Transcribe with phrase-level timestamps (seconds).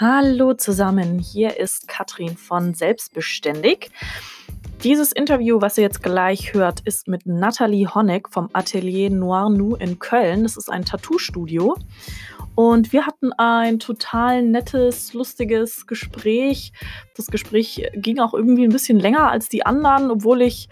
[0.00, 3.92] Hallo zusammen, hier ist Katrin von Selbstbeständig.
[4.82, 9.76] Dieses Interview, was ihr jetzt gleich hört, ist mit Nathalie Honeck vom Atelier Noir Nou
[9.76, 10.42] in Köln.
[10.42, 11.76] Das ist ein Tattoo-Studio.
[12.56, 16.72] Und wir hatten ein total nettes, lustiges Gespräch.
[17.16, 20.68] Das Gespräch ging auch irgendwie ein bisschen länger als die anderen, obwohl ich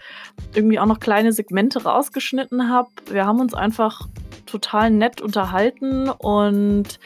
[0.53, 2.89] irgendwie auch noch kleine Segmente rausgeschnitten habe.
[3.09, 4.05] Wir haben uns einfach
[4.45, 6.99] total nett unterhalten und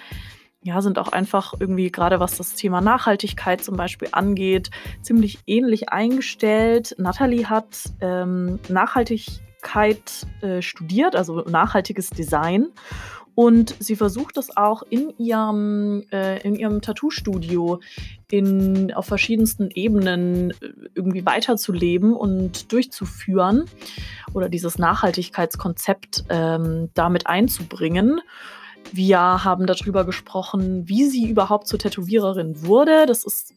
[0.67, 4.69] ja, sind auch einfach irgendwie gerade was das Thema Nachhaltigkeit zum Beispiel angeht,
[5.01, 6.93] ziemlich ähnlich eingestellt.
[6.97, 12.67] Natalie hat ähm, Nachhaltigkeit äh, studiert, also nachhaltiges Design.
[13.33, 17.79] Und sie versucht es auch in ihrem, äh, ihrem Tattoo-Studio
[18.95, 20.55] auf verschiedensten Ebenen äh,
[20.95, 23.65] irgendwie weiterzuleben und durchzuführen
[24.33, 28.19] oder dieses Nachhaltigkeitskonzept ähm, damit einzubringen.
[28.91, 33.05] Wir haben darüber gesprochen, wie sie überhaupt zur Tätowiererin wurde.
[33.05, 33.53] Das ist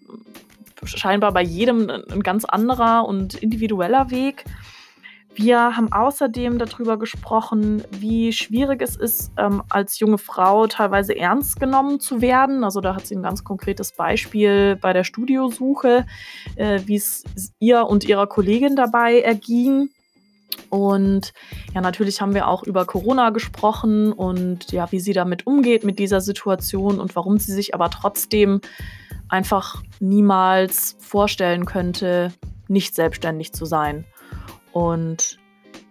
[0.84, 4.44] scheinbar bei jedem ein ganz anderer und individueller Weg.
[5.34, 11.60] Wir haben außerdem darüber gesprochen, wie schwierig es ist, ähm, als junge Frau teilweise ernst
[11.60, 12.64] genommen zu werden.
[12.64, 16.04] Also da hat sie ein ganz konkretes Beispiel bei der Studiosuche,
[16.56, 17.24] äh, wie es
[17.60, 19.90] ihr und ihrer Kollegin dabei erging.
[20.68, 21.32] Und
[21.74, 25.98] ja, natürlich haben wir auch über Corona gesprochen und ja, wie sie damit umgeht mit
[25.98, 28.60] dieser Situation und warum sie sich aber trotzdem
[29.28, 32.32] einfach niemals vorstellen könnte,
[32.68, 34.04] nicht selbstständig zu sein.
[34.72, 35.38] Und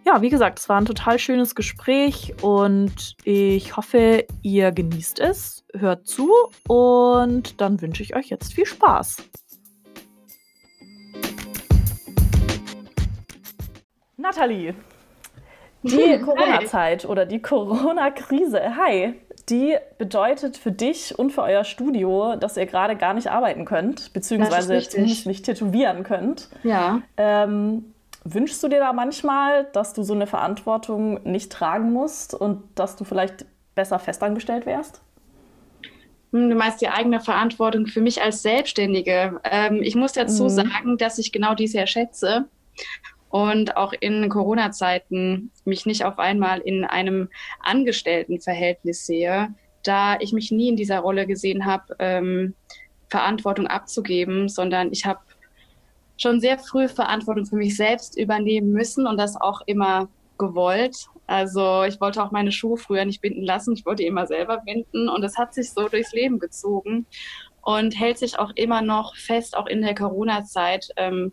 [0.06, 5.64] ja, wie gesagt, es war ein total schönes Gespräch und ich hoffe, ihr genießt es,
[5.74, 6.30] hört zu
[6.66, 9.18] und dann wünsche ich euch jetzt viel Spaß.
[14.20, 14.74] Nathalie,
[15.82, 19.14] die Corona-Zeit oder die Corona-Krise, hi,
[19.48, 24.12] die bedeutet für dich und für euer Studio, dass ihr gerade gar nicht arbeiten könnt,
[24.12, 26.50] beziehungsweise zumindest nicht tätowieren könnt.
[26.62, 27.00] Ja.
[27.16, 27.94] Ähm,
[28.24, 32.96] wünschst du dir da manchmal, dass du so eine Verantwortung nicht tragen musst und dass
[32.96, 35.00] du vielleicht besser festangestellt wärst?
[36.32, 39.40] Hm, du meinst die eigene Verantwortung für mich als Selbstständige.
[39.44, 40.48] Ähm, ich muss dazu mhm.
[40.50, 42.44] sagen, dass ich genau dies ja schätze
[43.30, 47.28] und auch in Corona-Zeiten mich nicht auf einmal in einem
[47.60, 49.54] Angestelltenverhältnis sehe,
[49.84, 52.54] da ich mich nie in dieser Rolle gesehen habe, ähm,
[53.08, 55.20] Verantwortung abzugeben, sondern ich habe
[56.16, 60.08] schon sehr früh Verantwortung für mich selbst übernehmen müssen und das auch immer
[60.38, 61.06] gewollt.
[61.26, 65.08] Also ich wollte auch meine Schuhe früher nicht binden lassen, ich wollte immer selber binden
[65.08, 67.06] und es hat sich so durchs Leben gezogen
[67.62, 70.88] und hält sich auch immer noch fest, auch in der Corona-Zeit.
[70.96, 71.32] Ähm,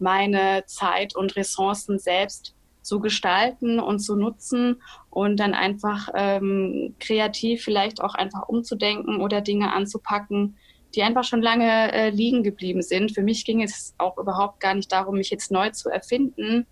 [0.00, 4.80] meine Zeit und Ressourcen selbst zu gestalten und zu nutzen
[5.10, 10.56] und dann einfach ähm, kreativ vielleicht auch einfach umzudenken oder Dinge anzupacken,
[10.94, 13.12] die einfach schon lange äh, liegen geblieben sind.
[13.12, 16.66] Für mich ging es auch überhaupt gar nicht darum, mich jetzt neu zu erfinden,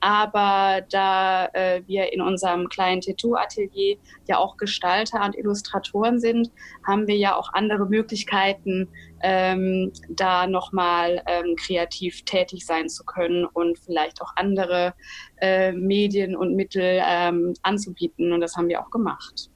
[0.00, 3.96] aber da äh, wir in unserem kleinen Tattoo-Atelier
[4.28, 6.50] ja auch Gestalter und Illustratoren sind,
[6.86, 8.88] haben wir ja auch andere Möglichkeiten,
[9.22, 14.94] ähm, da nochmal ähm, kreativ tätig sein zu können und vielleicht auch andere
[15.40, 18.32] äh, Medien und Mittel ähm, anzubieten.
[18.32, 19.50] Und das haben wir auch gemacht.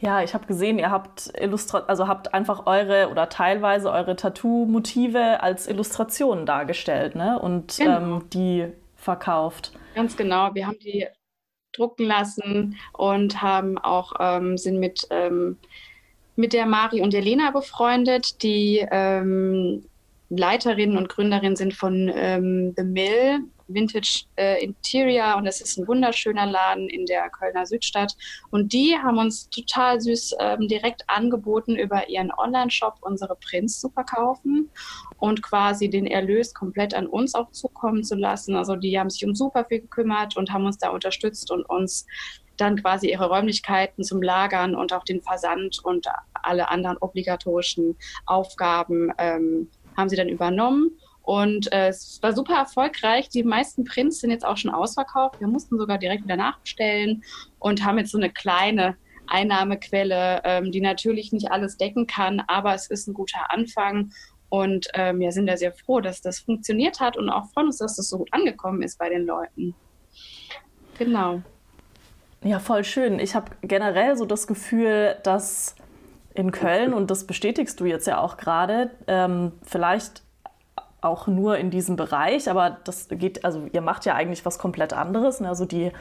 [0.00, 5.42] Ja, ich habe gesehen, ihr habt Illustra also habt einfach eure oder teilweise eure Tattoo-Motive
[5.42, 7.38] als Illustrationen dargestellt, ne?
[7.38, 7.96] Und genau.
[7.96, 8.66] ähm, die
[9.04, 9.72] verkauft.
[9.94, 10.54] Ganz genau.
[10.54, 11.06] Wir haben die
[11.72, 15.58] drucken lassen und haben auch ähm, sind mit ähm,
[16.36, 19.84] mit der Mari und der Lena befreundet, die ähm,
[20.30, 25.86] Leiterinnen und Gründerinnen sind von ähm, The Mill Vintage äh, Interior und es ist ein
[25.86, 28.14] wunderschöner Laden in der Kölner Südstadt.
[28.50, 33.90] Und die haben uns total süß ähm, direkt angeboten, über ihren Online-Shop unsere Prints zu
[33.90, 34.70] verkaufen
[35.18, 38.56] und quasi den Erlös komplett an uns auch zukommen zu lassen.
[38.56, 42.06] Also die haben sich um super viel gekümmert und haben uns da unterstützt und uns
[42.56, 47.96] dann quasi ihre Räumlichkeiten zum Lagern und auch den Versand und alle anderen obligatorischen
[48.26, 50.90] Aufgaben ähm, haben sie dann übernommen.
[51.24, 53.30] Und äh, es war super erfolgreich.
[53.30, 55.40] Die meisten Prints sind jetzt auch schon ausverkauft.
[55.40, 57.24] Wir mussten sogar direkt wieder nachbestellen
[57.58, 62.74] und haben jetzt so eine kleine Einnahmequelle, ähm, die natürlich nicht alles decken kann, aber
[62.74, 64.12] es ist ein guter Anfang.
[64.50, 67.78] Und ähm, wir sind da sehr froh, dass das funktioniert hat und auch freuen uns,
[67.78, 69.74] dass das so gut angekommen ist bei den Leuten.
[70.98, 71.42] Genau.
[72.42, 73.18] Ja, voll schön.
[73.18, 75.74] Ich habe generell so das Gefühl, dass
[76.34, 80.23] in Köln, und das bestätigst du jetzt ja auch gerade, ähm, vielleicht
[81.04, 84.92] auch nur in diesem Bereich, aber das geht, also ihr macht ja eigentlich was komplett
[84.92, 85.40] anderes.
[85.40, 85.48] Ne?
[85.48, 85.92] Also die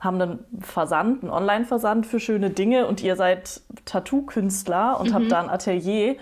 [0.00, 5.14] haben einen Versand, einen Online-Versand für schöne Dinge und ihr seid Tattoo-Künstler und mhm.
[5.14, 6.16] habt da ein Atelier.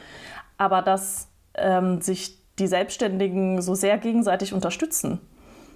[0.58, 5.20] Aber dass ähm, sich die Selbstständigen so sehr gegenseitig unterstützen.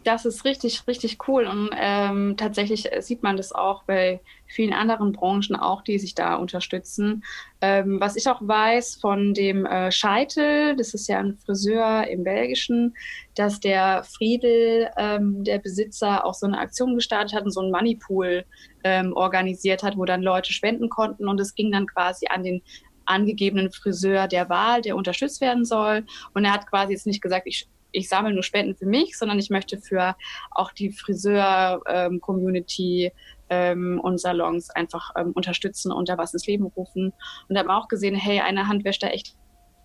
[0.09, 1.45] Das ist richtig, richtig cool.
[1.45, 6.37] Und ähm, tatsächlich sieht man das auch bei vielen anderen Branchen auch, die sich da
[6.37, 7.25] unterstützen.
[7.61, 12.25] Ähm, was ich auch weiß von dem äh, Scheitel, das ist ja ein Friseur im
[12.25, 12.97] Belgischen,
[13.35, 17.71] dass der Friedel, ähm, der Besitzer, auch so eine Aktion gestartet hat und so ein
[17.71, 18.47] Moneypool
[18.85, 22.63] ähm, organisiert hat, wo dann Leute spenden konnten und es ging dann quasi an den
[23.05, 26.07] angegebenen Friseur der Wahl, der unterstützt werden soll.
[26.33, 29.39] Und er hat quasi jetzt nicht gesagt, ich ich sammle nur Spenden für mich, sondern
[29.39, 30.17] ich möchte für
[30.51, 33.13] auch die Friseur-Community
[33.51, 37.13] ähm, und Salons einfach ähm, unterstützen und da was ins Leben rufen.
[37.49, 39.35] Und wir auch gesehen, hey, eine Hand wäscht da echt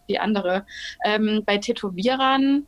[0.10, 0.66] die andere.
[1.06, 2.68] Ähm, bei Tätowierern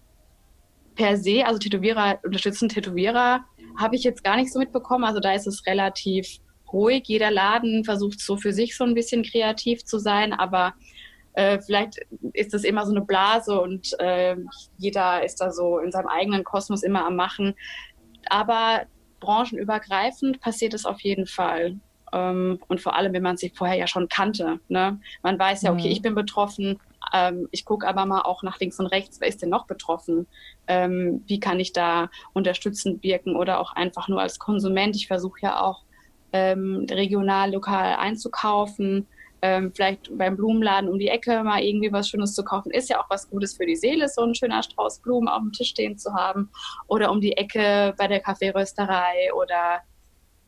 [0.95, 3.43] per se, also Tätowierer unterstützen Tätowierer,
[3.77, 5.03] habe ich jetzt gar nicht so mitbekommen.
[5.03, 6.39] Also da ist es relativ
[6.71, 7.03] ruhig.
[7.07, 10.73] Jeder Laden versucht so für sich so ein bisschen kreativ zu sein, aber
[11.35, 11.99] äh, vielleicht
[12.33, 14.37] ist das immer so eine Blase und äh,
[14.77, 17.55] jeder ist da so in seinem eigenen Kosmos immer am Machen.
[18.27, 18.83] Aber
[19.19, 21.75] branchenübergreifend passiert es auf jeden Fall.
[22.13, 24.59] Ähm, und vor allem, wenn man sich vorher ja schon kannte.
[24.69, 24.99] Ne?
[25.23, 25.91] Man weiß ja, okay, mhm.
[25.91, 26.79] ich bin betroffen.
[27.13, 30.27] Ähm, ich gucke aber mal auch nach links und rechts, wer ist denn noch betroffen?
[30.67, 34.95] Ähm, wie kann ich da unterstützend wirken oder auch einfach nur als Konsument?
[34.95, 35.83] Ich versuche ja auch
[36.31, 39.07] ähm, regional, lokal einzukaufen
[39.41, 42.99] ähm, vielleicht beim Blumenladen um die Ecke mal irgendwie was Schönes zu kaufen, ist ja
[43.01, 45.97] auch was Gutes für die Seele, so ein schöner Strauß Blumen auf dem Tisch stehen
[45.97, 46.49] zu haben.
[46.87, 49.81] Oder um die Ecke bei der Kaffeerösterei oder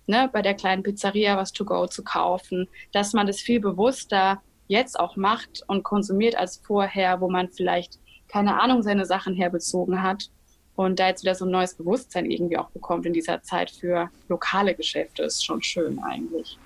[0.08, 2.68] ne, bei der kleinen Pizzeria was to go zu kaufen.
[2.94, 8.00] Dass man das viel bewusster jetzt auch macht und konsumiert als vorher, wo man vielleicht
[8.28, 10.30] keine Ahnung seine Sachen herbezogen hat
[10.76, 14.10] und da jetzt wieder so ein neues Bewusstsein irgendwie auch bekommt in dieser Zeit für
[14.28, 16.58] lokale Geschäfte, ist schon schön eigentlich.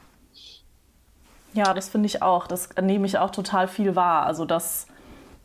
[1.54, 2.48] Ja, das finde ich auch.
[2.48, 4.26] Das nehme ich auch total viel wahr.
[4.26, 4.88] Also, dass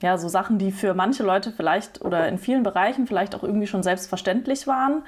[0.03, 3.67] ja, so Sachen, die für manche Leute vielleicht oder in vielen Bereichen vielleicht auch irgendwie
[3.67, 5.03] schon selbstverständlich waren,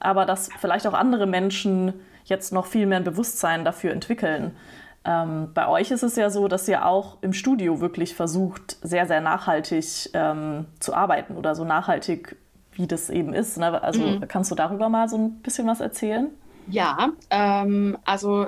[0.00, 1.92] aber dass vielleicht auch andere Menschen
[2.24, 4.56] jetzt noch viel mehr ein Bewusstsein dafür entwickeln.
[5.04, 9.06] Ähm, bei euch ist es ja so, dass ihr auch im Studio wirklich versucht, sehr,
[9.06, 12.36] sehr nachhaltig ähm, zu arbeiten oder so nachhaltig,
[12.72, 13.58] wie das eben ist.
[13.58, 13.82] Ne?
[13.82, 14.28] Also mhm.
[14.28, 16.30] kannst du darüber mal so ein bisschen was erzählen?
[16.68, 18.46] Ja, ähm, also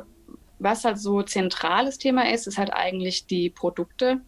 [0.65, 4.21] was halt so zentrales Thema ist, ist halt eigentlich die Produkte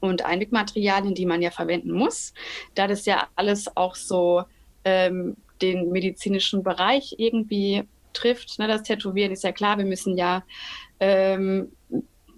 [0.00, 2.34] und Einwegmaterialien, die man ja verwenden muss.
[2.74, 4.44] Da das ja alles auch so
[4.84, 8.58] ähm, den medizinischen Bereich irgendwie trifft.
[8.58, 10.44] Ne, das Tätowieren ist ja klar, wir müssen ja
[11.00, 11.72] ähm,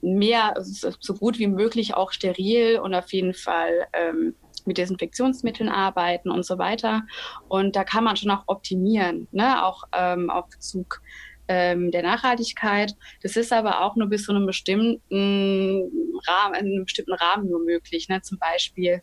[0.00, 4.34] mehr, so gut wie möglich auch steril und auf jeden Fall ähm,
[4.66, 7.02] mit Desinfektionsmitteln arbeiten und so weiter.
[7.48, 9.64] Und da kann man schon auch optimieren, ne?
[9.64, 11.00] auch ähm, auf Bezug
[11.48, 12.94] ähm, der Nachhaltigkeit.
[13.22, 15.90] Das ist aber auch nur bis zu einem bestimmten
[16.26, 18.08] Rahmen, einem bestimmten Rahmen nur möglich.
[18.08, 18.22] Ne?
[18.22, 19.02] Zum Beispiel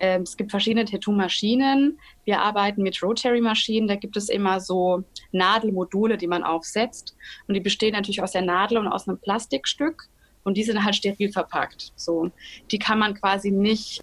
[0.00, 1.98] ähm, es gibt verschiedene Tattoo-Maschinen.
[2.24, 3.86] Wir arbeiten mit Rotary-Maschinen.
[3.86, 7.14] Da gibt es immer so Nadelmodule, die man aufsetzt.
[7.46, 10.08] Und die bestehen natürlich aus der Nadel und aus einem Plastikstück.
[10.42, 11.92] Und die sind halt steril verpackt.
[11.96, 12.30] So,
[12.70, 14.00] die kann man quasi nicht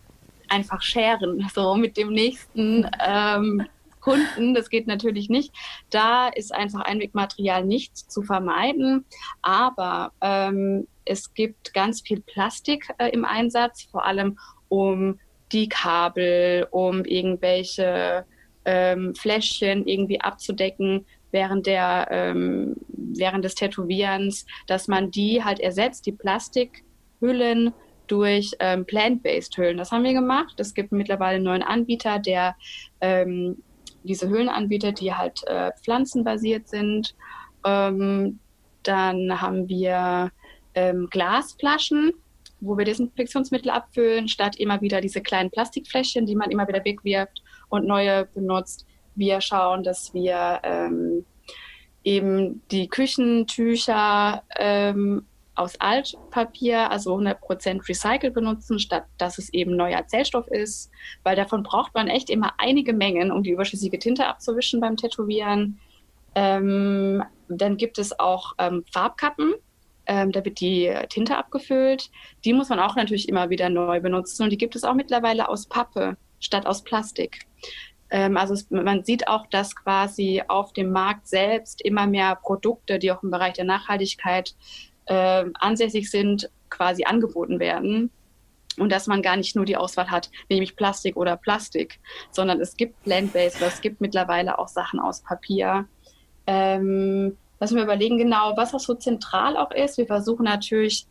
[0.50, 3.68] einfach scheren, so mit dem nächsten ähm,
[4.08, 4.54] Kunden.
[4.54, 5.54] Das geht natürlich nicht.
[5.90, 9.04] Da ist einfach Einwegmaterial nicht zu vermeiden.
[9.42, 14.40] Aber ähm, es gibt ganz viel Plastik äh, im Einsatz, vor allem
[14.70, 15.20] um
[15.52, 18.26] die Kabel, um irgendwelche
[18.66, 26.06] ähm, Fläschchen irgendwie abzudecken während der ähm, während des Tätowierens, dass man die halt ersetzt,
[26.06, 27.74] die Plastikhüllen
[28.08, 29.78] durch ähm, plant-based Hüllen.
[29.78, 30.60] Das haben wir gemacht.
[30.60, 32.56] Es gibt mittlerweile einen neuen Anbieter, der
[33.02, 33.62] ähm,
[34.08, 37.16] diese Höhlenanbieter, die halt äh, pflanzenbasiert sind.
[37.66, 38.40] Ähm,
[38.84, 40.32] dann haben wir
[40.74, 42.14] ähm, Glasflaschen,
[42.60, 47.44] wo wir Desinfektionsmittel abfüllen, statt immer wieder diese kleinen Plastikfläschchen, die man immer wieder wegwirft
[47.70, 48.86] und neue benutzt.
[49.16, 51.26] Wir schauen, dass wir ähm,
[52.04, 55.26] eben die Küchentücher ähm,
[55.58, 60.92] aus Altpapier, also 100% Recycle benutzen, statt dass es eben neuer Zellstoff ist,
[61.24, 65.80] weil davon braucht man echt immer einige Mengen, um die überschüssige Tinte abzuwischen beim Tätowieren.
[66.36, 69.54] Ähm, dann gibt es auch ähm, Farbkappen,
[70.08, 72.10] ähm, da wird die Tinte abgefüllt.
[72.46, 75.50] Die muss man auch natürlich immer wieder neu benutzen und die gibt es auch mittlerweile
[75.50, 77.46] aus Pappe statt aus Plastik.
[78.10, 83.00] Ähm, also es, man sieht auch, dass quasi auf dem Markt selbst immer mehr Produkte,
[83.00, 84.56] die auch im Bereich der Nachhaltigkeit
[85.08, 88.12] äh, ansässig sind, quasi angeboten werden.
[88.78, 92.00] Und dass man gar nicht nur die Auswahl hat, nämlich Plastik oder Plastik,
[92.30, 95.88] sondern es gibt Plant-Based oder es gibt mittlerweile auch Sachen aus Papier.
[96.46, 99.98] Ähm, lassen wir überlegen genau, was auch so zentral auch ist.
[99.98, 101.08] Wir versuchen natürlich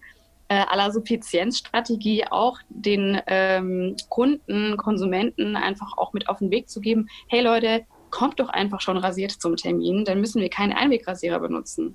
[0.48, 6.80] äh, aller Suffizienzstrategie auch den ähm, Kunden, Konsumenten einfach auch mit auf den Weg zu
[6.80, 7.08] geben.
[7.28, 7.84] Hey Leute,
[8.16, 11.94] kommt doch einfach schon rasiert zum Termin, dann müssen wir keinen Einwegrasierer benutzen.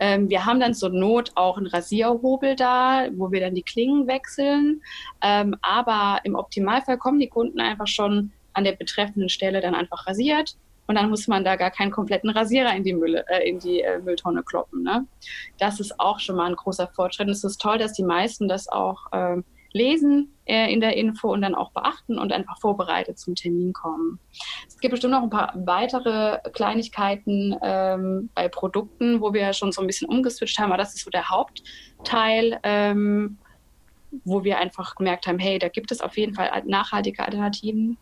[0.00, 4.06] Ähm, wir haben dann zur Not auch einen Rasierhobel da, wo wir dann die Klingen
[4.06, 4.80] wechseln.
[5.20, 10.06] Ähm, aber im Optimalfall kommen die Kunden einfach schon an der betreffenden Stelle dann einfach
[10.06, 10.56] rasiert
[10.86, 13.82] und dann muss man da gar keinen kompletten Rasierer in die, Mülle, äh, in die
[13.82, 14.84] äh, Mülltonne kloppen.
[14.84, 15.06] Ne?
[15.58, 17.26] Das ist auch schon mal ein großer Fortschritt.
[17.26, 21.32] Und es ist toll, dass die meisten das auch äh, lesen äh, in der Info
[21.32, 24.18] und dann auch beachten und einfach vorbereitet zum Termin kommen.
[24.66, 29.80] Es gibt bestimmt noch ein paar weitere Kleinigkeiten ähm, bei Produkten, wo wir schon so
[29.80, 32.58] ein bisschen umgeswitcht haben, aber das ist so der Hauptteil.
[32.62, 33.38] Ähm,
[34.24, 37.98] wo wir einfach gemerkt haben, hey, da gibt es auf jeden Fall nachhaltige Alternativen.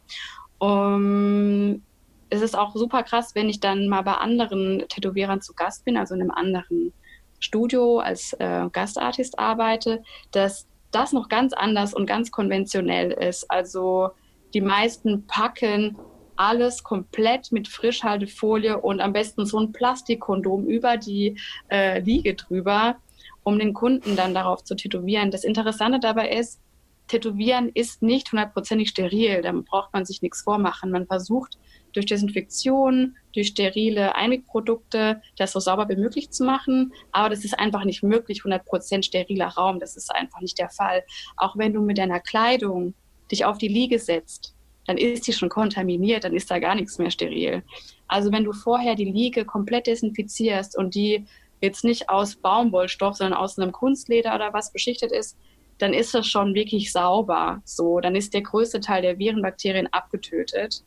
[0.59, 1.83] Um,
[2.31, 5.97] es ist auch super krass, wenn ich dann mal bei anderen Tätowierern zu Gast bin,
[5.97, 6.93] also in einem anderen
[7.39, 13.51] Studio als äh, Gastartist arbeite, dass das noch ganz anders und ganz konventionell ist.
[13.51, 14.11] Also
[14.55, 15.97] die meisten packen
[16.37, 21.39] alles komplett mit Frischhaltefolie und am besten so ein Plastikkondom über die
[21.71, 22.97] äh, Liege drüber,
[23.43, 25.31] um den Kunden dann darauf zu tätowieren.
[25.31, 26.61] Das Interessante dabei ist,
[27.09, 30.91] Tätowieren ist nicht hundertprozentig steril, da braucht man sich nichts vormachen.
[30.91, 31.57] Man versucht
[31.97, 36.93] durch Desinfektion, durch sterile Einwegprodukte das so sauber wie möglich zu machen.
[37.11, 39.81] Aber das ist einfach nicht möglich, 100% steriler Raum.
[39.81, 41.05] Das ist einfach nicht der Fall.
[41.37, 42.95] Auch wenn du mit deiner Kleidung
[43.31, 44.55] dich auf die Liege setzt,
[44.87, 47.63] dann ist die schon kontaminiert, dann ist da gar nichts mehr steril.
[48.07, 51.25] Also wenn du vorher die Liege komplett desinfizierst und die
[51.61, 55.37] jetzt nicht aus Baumwollstoff, sondern aus einem Kunstleder oder was beschichtet ist,
[55.79, 57.61] dann ist das schon wirklich sauber.
[57.65, 60.85] So, dann ist der größte Teil der Viren, Bakterien abgetötet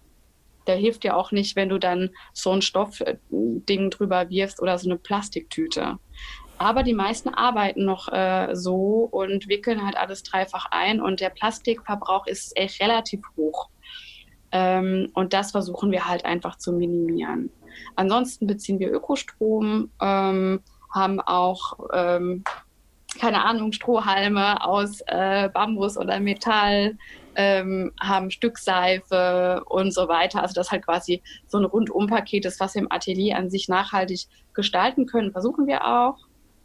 [0.67, 4.89] der hilft dir auch nicht, wenn du dann so ein Stoffding drüber wirfst oder so
[4.89, 5.97] eine Plastiktüte.
[6.57, 11.29] Aber die meisten arbeiten noch äh, so und wickeln halt alles dreifach ein und der
[11.29, 13.69] Plastikverbrauch ist echt relativ hoch.
[14.51, 17.49] Ähm, und das versuchen wir halt einfach zu minimieren.
[17.95, 20.61] Ansonsten beziehen wir Ökostrom, ähm,
[20.93, 22.43] haben auch, ähm,
[23.19, 26.97] keine Ahnung, Strohhalme aus äh, Bambus oder Metall,
[27.39, 30.41] ähm, haben Stückseife und so weiter.
[30.41, 34.27] Also das halt quasi so ein Rundumpaket ist, was wir im Atelier an sich nachhaltig
[34.53, 36.17] gestalten können, versuchen wir auch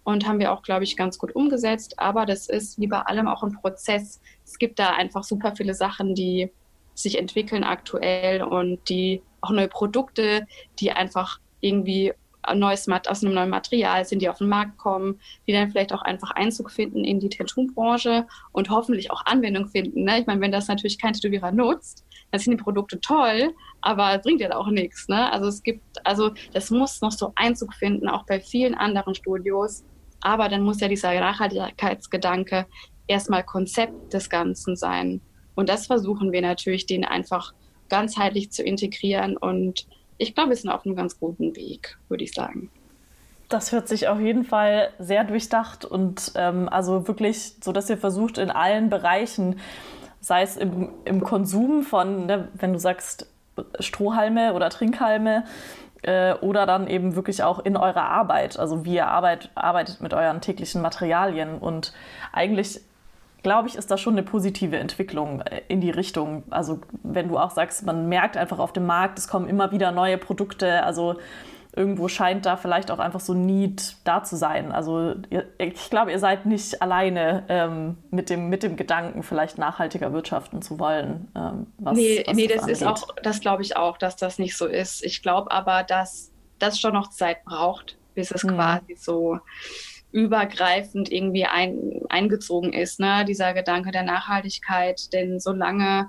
[0.03, 2.01] und haben wir auch, glaube ich, ganz gut umgesetzt.
[2.01, 4.21] Aber das ist wie bei allem auch ein Prozess.
[4.45, 6.51] Es gibt da einfach super viele Sachen, die
[6.95, 10.45] sich entwickeln aktuell und die auch neue Produkte,
[10.81, 12.13] die einfach irgendwie
[12.55, 16.03] neues aus einem neuen Material sind, die auf den Markt kommen, die dann vielleicht auch
[16.03, 20.05] einfach Einzug finden in die Tattoo-Branche und hoffentlich auch Anwendung finden.
[20.05, 20.21] Ne?
[20.21, 24.41] Ich meine, wenn das natürlich kein Tätowierer nutzt, dann sind die Produkte toll, aber bringt
[24.41, 25.09] ja auch nichts.
[25.09, 25.33] Ne?
[25.33, 29.85] Also es gibt, also das muss noch so Einzug finden, auch bei vielen anderen Studios.
[30.21, 32.67] Aber dann muss ja dieser Nachhaltigkeitsgedanke
[33.07, 35.21] erstmal Konzept des Ganzen sein.
[35.55, 37.53] Und das versuchen wir natürlich, den einfach
[37.89, 39.87] ganzheitlich zu integrieren und
[40.19, 42.71] ich glaube, wir sind auf einem ganz guten Weg, würde ich sagen.
[43.49, 47.99] Das hört sich auf jeden Fall sehr durchdacht und ähm, also wirklich so, dass ihr
[47.99, 49.61] versucht in allen Bereichen,
[50.21, 53.27] sei es im, im Konsum von, ne, wenn du sagst
[53.79, 55.45] Strohhalme oder Trinkhalme,
[56.05, 60.13] äh, oder dann eben wirklich auch in eurer Arbeit, also wie ihr arbeit, arbeitet mit
[60.15, 61.93] euren täglichen Materialien und
[62.33, 62.81] eigentlich
[63.45, 66.43] glaube ich, ist das schon eine positive Entwicklung äh, in die Richtung.
[66.51, 69.93] Also wenn du auch sagst, man merkt einfach auf dem Markt, es kommen immer wieder
[69.93, 71.17] neue Produkte, also
[71.77, 74.71] irgendwo scheint da vielleicht auch einfach so ein Need da zu sein.
[74.71, 75.15] Also
[75.59, 80.63] ich glaube, ihr seid nicht alleine ähm, mit, dem, mit dem Gedanken, vielleicht nachhaltiger wirtschaften
[80.63, 81.29] zu wollen.
[81.35, 84.39] Ähm, was, nee, was nee das, das ist auch, das glaube ich auch, dass das
[84.39, 85.05] nicht so ist.
[85.05, 88.55] Ich glaube aber, dass das schon noch Zeit braucht, bis es mhm.
[88.55, 89.41] quasi so
[90.15, 93.25] übergreifend irgendwie ein, eingezogen ist, ne?
[93.27, 95.13] dieser Gedanke der Nachhaltigkeit.
[95.13, 96.09] Denn solange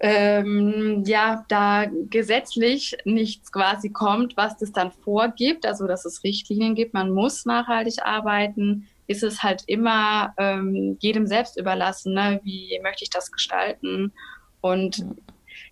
[0.00, 6.74] ähm, ja da gesetzlich nichts quasi kommt, was das dann vorgibt, also dass es Richtlinien
[6.74, 12.40] gibt, man muss nachhaltig arbeiten, ist es halt immer ähm, jedem selbst überlassen, ne?
[12.42, 14.12] wie möchte ich das gestalten.
[14.60, 15.04] Und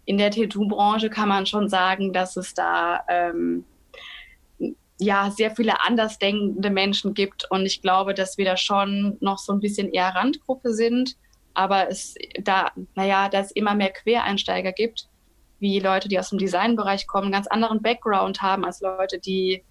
[0.05, 3.65] in der Tattoo-Branche kann man schon sagen, dass es da ähm,
[4.99, 7.51] ja sehr viele andersdenkende Menschen gibt.
[7.51, 11.17] Und ich glaube, dass wir da schon noch so ein bisschen eher Randgruppe sind,
[11.55, 15.09] aber es da, naja, dass es immer mehr Quereinsteiger gibt,
[15.61, 19.65] wie Leute, die aus dem Designbereich kommen, einen ganz anderen Background haben als Leute, die,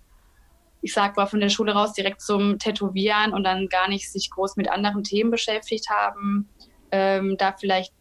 [0.81, 4.29] ich sag mal, von der Schule raus direkt zum Tätowieren und dann gar nicht sich
[4.29, 6.49] groß mit anderen Themen beschäftigt haben,
[6.91, 7.93] ähm, da vielleicht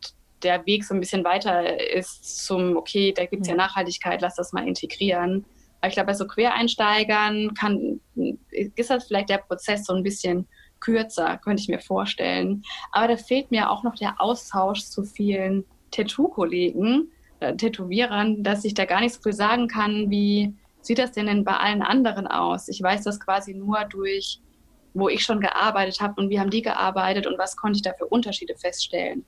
[0.43, 3.55] der Weg so ein bisschen weiter ist zum, okay, da gibt es ja.
[3.55, 5.45] Nachhaltigkeit, lass das mal integrieren
[5.87, 8.01] Aber ich glaube, bei so Quereinsteigern kann,
[8.51, 10.49] ist das vielleicht der Prozess so ein bisschen
[10.81, 12.65] kürzer, könnte ich mir vorstellen.
[12.91, 18.75] Aber da fehlt mir auch noch der Austausch zu vielen Tattoo-Kollegen, äh, Tätowierern, dass ich
[18.75, 22.27] da gar nicht so viel sagen kann, wie sieht das denn, denn bei allen anderen
[22.27, 22.67] aus?
[22.67, 24.41] Ich weiß das quasi nur durch,
[24.93, 27.93] wo ich schon gearbeitet habe und wie haben die gearbeitet und was konnte ich da
[27.93, 29.25] für Unterschiede feststellen.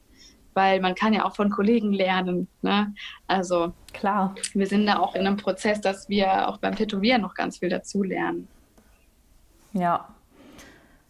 [0.58, 2.48] Weil man kann ja auch von Kollegen lernen.
[2.62, 2.92] Ne?
[3.28, 7.34] Also klar, wir sind da auch in einem Prozess, dass wir auch beim Tätowieren noch
[7.34, 8.48] ganz viel dazu lernen.
[9.72, 10.08] Ja,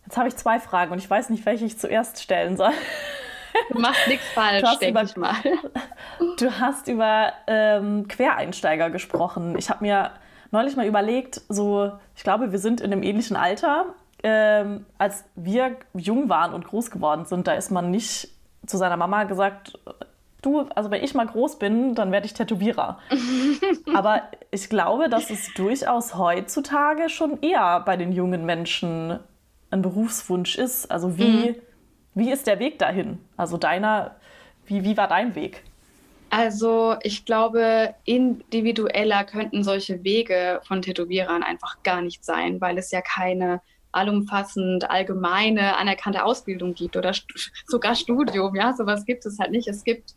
[0.08, 2.72] Jetzt habe ich zwei Fragen und ich weiß nicht, welche ich zuerst stellen soll.
[3.70, 5.34] Du machst nichts falsch, denke ich mal.
[6.38, 9.54] Du hast über ähm, Quereinsteiger gesprochen.
[9.58, 10.12] Ich habe mir
[10.50, 13.84] neulich mal überlegt, so, ich glaube, wir sind in einem ähnlichen Alter.
[14.22, 18.30] Ähm, als wir jung waren und groß geworden sind, da ist man nicht
[18.68, 19.78] zu seiner Mama gesagt,
[20.42, 22.98] du, also wenn ich mal groß bin, dann werde ich Tätowierer.
[23.94, 29.18] Aber ich glaube, dass es durchaus heutzutage schon eher bei den jungen Menschen
[29.70, 30.90] ein Berufswunsch ist.
[30.90, 31.54] Also wie, mhm.
[32.14, 33.18] wie ist der Weg dahin?
[33.36, 34.16] Also deiner,
[34.66, 35.62] wie, wie war dein Weg?
[36.30, 42.90] Also ich glaube, individueller könnten solche Wege von Tätowierern einfach gar nicht sein, weil es
[42.90, 48.54] ja keine allumfassend allgemeine anerkannte Ausbildung gibt oder st sogar Studium.
[48.54, 49.68] Ja, sowas gibt es halt nicht.
[49.68, 50.14] Es gibt,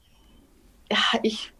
[0.91, 1.53] ja, ich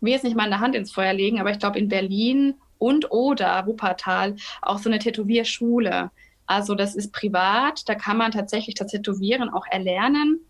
[0.00, 3.66] will jetzt nicht meine Hand ins Feuer legen, aber ich glaube in Berlin und oder
[3.66, 6.10] Wuppertal auch so eine Tätowierschule.
[6.46, 10.40] Also das ist privat, da kann man tatsächlich das Tätowieren auch erlernen.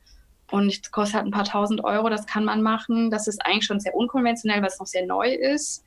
[0.51, 3.11] Und es kostet halt ein paar tausend Euro, das kann man machen.
[3.11, 5.85] Das ist eigentlich schon sehr unkonventionell, weil es noch sehr neu ist.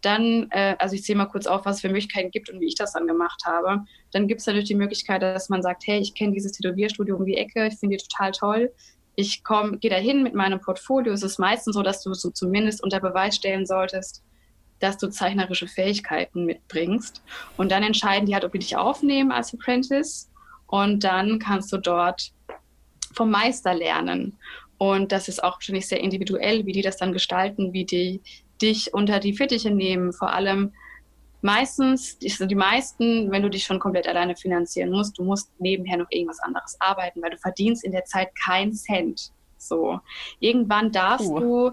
[0.00, 2.66] Dann, äh, also ich zähle mal kurz auf, was es für Möglichkeiten gibt und wie
[2.66, 3.84] ich das dann gemacht habe.
[4.12, 7.26] Dann gibt es natürlich die Möglichkeit, dass man sagt, hey, ich kenne dieses Tätowierstudio um
[7.26, 8.72] die Ecke, ich finde die total toll.
[9.14, 11.12] Ich gehe da hin mit meinem Portfolio.
[11.12, 14.22] Es ist meistens so, dass du so zumindest unter Beweis stellen solltest,
[14.78, 17.22] dass du zeichnerische Fähigkeiten mitbringst.
[17.56, 20.30] Und dann entscheiden die halt, ob die dich aufnehmen als Apprentice.
[20.66, 22.32] Und dann kannst du dort
[23.12, 24.38] vom Meister lernen.
[24.78, 28.22] Und das ist auch wahrscheinlich sehr individuell, wie die das dann gestalten, wie die
[28.60, 30.12] dich unter die Fittiche nehmen.
[30.12, 30.72] Vor allem
[31.42, 35.98] meistens, die, die meisten, wenn du dich schon komplett alleine finanzieren musst, du musst nebenher
[35.98, 39.32] noch irgendwas anderes arbeiten, weil du verdienst in der Zeit keinen Cent.
[39.58, 40.00] So.
[40.40, 41.40] Irgendwann darfst Puh.
[41.40, 41.70] du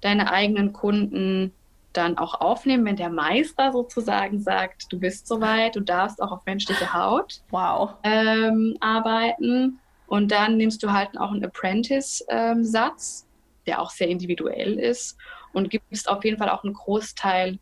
[0.00, 1.52] deine eigenen Kunden
[1.92, 6.44] dann auch aufnehmen, wenn der Meister sozusagen sagt, du bist soweit, du darfst auch auf
[6.46, 7.94] menschliche Haut wow.
[8.04, 9.80] ähm, arbeiten.
[10.06, 13.28] Und dann nimmst du halt auch einen Apprentice-Satz, ähm,
[13.66, 15.18] der auch sehr individuell ist
[15.52, 17.58] und gibst auf jeden Fall auch einen Großteil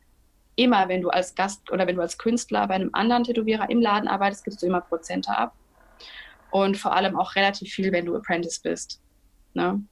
[0.57, 3.81] immer, wenn du als Gast oder wenn du als Künstler bei einem anderen Tätowierer im
[3.81, 5.55] Laden arbeitest, gibst du immer Prozente ab.
[6.51, 9.01] Und vor allem auch relativ viel, wenn du Apprentice bist.
[9.53, 9.83] Ne?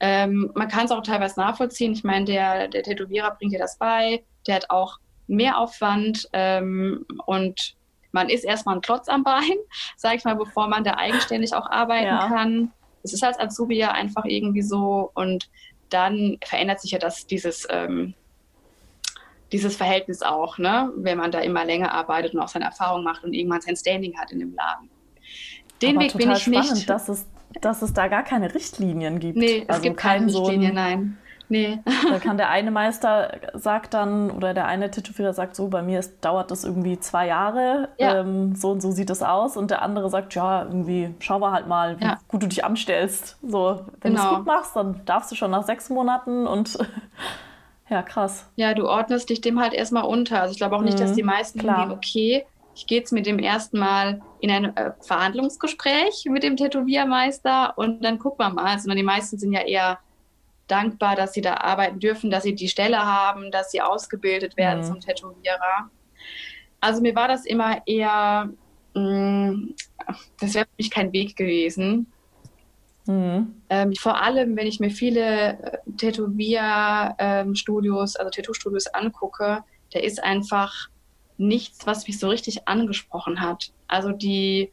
[0.00, 1.92] Ähm, man kann es auch teilweise nachvollziehen.
[1.92, 7.06] Ich meine, der, der Tätowierer bringt dir das bei, der hat auch mehr Aufwand ähm,
[7.26, 7.76] und
[8.12, 9.56] man ist erstmal ein Klotz am Bein,
[9.96, 12.28] sage ich mal, bevor man da eigenständig auch arbeiten ja.
[12.28, 12.72] kann.
[13.02, 15.48] Es ist als Azubi ja einfach irgendwie so und
[15.90, 18.14] dann verändert sich ja das, dieses, ähm,
[19.52, 20.92] dieses Verhältnis auch, ne?
[20.96, 24.18] wenn man da immer länger arbeitet und auch seine Erfahrung macht und irgendwann sein Standing
[24.18, 24.90] hat in dem Laden.
[25.82, 26.90] Den Aber Weg bin ich spannend, nicht.
[26.90, 27.26] Dass es
[27.60, 29.36] dass es da gar keine Richtlinien gibt.
[29.36, 31.18] Nee, es also gibt keine Richtlinien, so nein.
[31.48, 31.80] Nee.
[31.84, 35.98] da kann der eine Meister sagt dann, oder der eine Tätowierer sagt so, bei mir
[35.98, 38.20] ist, dauert das irgendwie zwei Jahre, ja.
[38.20, 39.56] ähm, so und so sieht das aus.
[39.56, 42.20] Und der andere sagt, ja, irgendwie schauen wir halt mal, wie ja.
[42.28, 43.36] gut du dich anstellst.
[43.42, 44.22] So, wenn genau.
[44.22, 46.78] du es gut machst, dann darfst du schon nach sechs Monaten und
[47.90, 48.48] ja, krass.
[48.54, 50.40] Ja, du ordnest dich dem halt erstmal unter.
[50.40, 53.26] Also ich glaube auch nicht, mhm, dass die meisten hingehen, okay, ich gehe jetzt mit
[53.26, 58.72] dem ersten Mal in ein äh, Verhandlungsgespräch mit dem Tätowiermeister und dann gucken wir mal.
[58.72, 59.98] Also die meisten sind ja eher
[60.68, 64.80] dankbar, dass sie da arbeiten dürfen, dass sie die Stelle haben, dass sie ausgebildet werden
[64.80, 64.84] mhm.
[64.84, 65.90] zum Tätowierer.
[66.80, 68.50] Also mir war das immer eher,
[68.94, 69.74] mh, mm,
[70.40, 72.06] das wäre für mich kein Weg gewesen.
[73.10, 73.62] Mhm.
[73.68, 80.22] Ähm, vor allem, wenn ich mir viele äh, Tätowierstudios, ähm, also Tattoo-Studios angucke, der ist
[80.22, 80.88] einfach
[81.36, 83.72] nichts, was mich so richtig angesprochen hat.
[83.88, 84.70] Also die,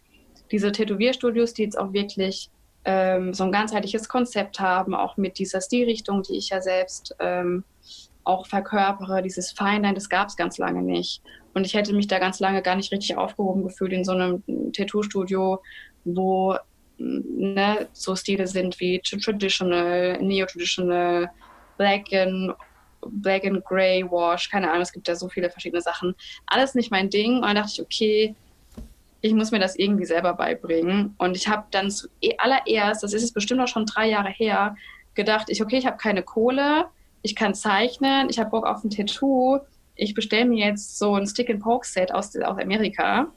[0.52, 2.52] diese Tätowierstudios, die jetzt auch wirklich
[2.86, 7.64] ähm, so ein ganzheitliches Konzept haben, auch mit dieser Stilrichtung, die ich ja selbst ähm,
[8.24, 11.24] auch verkörpere, dieses Feinlein, das gab es ganz lange nicht.
[11.56, 14.44] Und ich hätte mich da ganz lange gar nicht richtig aufgehoben gefühlt in so einem
[14.74, 15.60] Tattoo-Studio,
[16.04, 16.56] wo
[16.98, 21.30] ne, so Stile sind wie Traditional, Neo-Traditional,
[21.78, 22.54] Black and
[23.10, 26.16] Black and Grey Wash, keine Ahnung, es gibt ja so viele verschiedene Sachen.
[26.48, 27.36] Alles nicht mein Ding.
[27.36, 28.36] Und dann dachte ich, okay,
[29.22, 31.16] ich muss mir das irgendwie selber beibringen.
[31.18, 34.76] Und ich habe dann zuallererst, das ist jetzt bestimmt auch schon drei Jahre her,
[35.14, 36.86] gedacht, ich, okay, ich habe keine Kohle,
[37.22, 39.60] ich kann zeichnen, ich habe Bock auf ein Tattoo.
[39.96, 43.28] ich bestelle mir jetzt so ein Stick-and-Poke-Set aus, aus Amerika.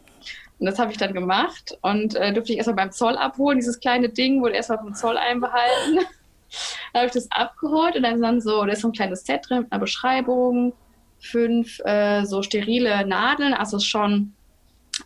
[0.60, 3.58] Und das habe ich dann gemacht und äh, durfte ich erstmal beim Zoll abholen.
[3.58, 5.96] Dieses kleine Ding wurde erstmal vom Zoll einbehalten.
[6.92, 9.48] dann habe ich das abgeholt und dann, dann so, da ist so ein kleines Set
[9.48, 10.74] drin mit einer Beschreibung,
[11.18, 13.54] fünf äh, so sterile Nadeln.
[13.54, 14.34] Also schon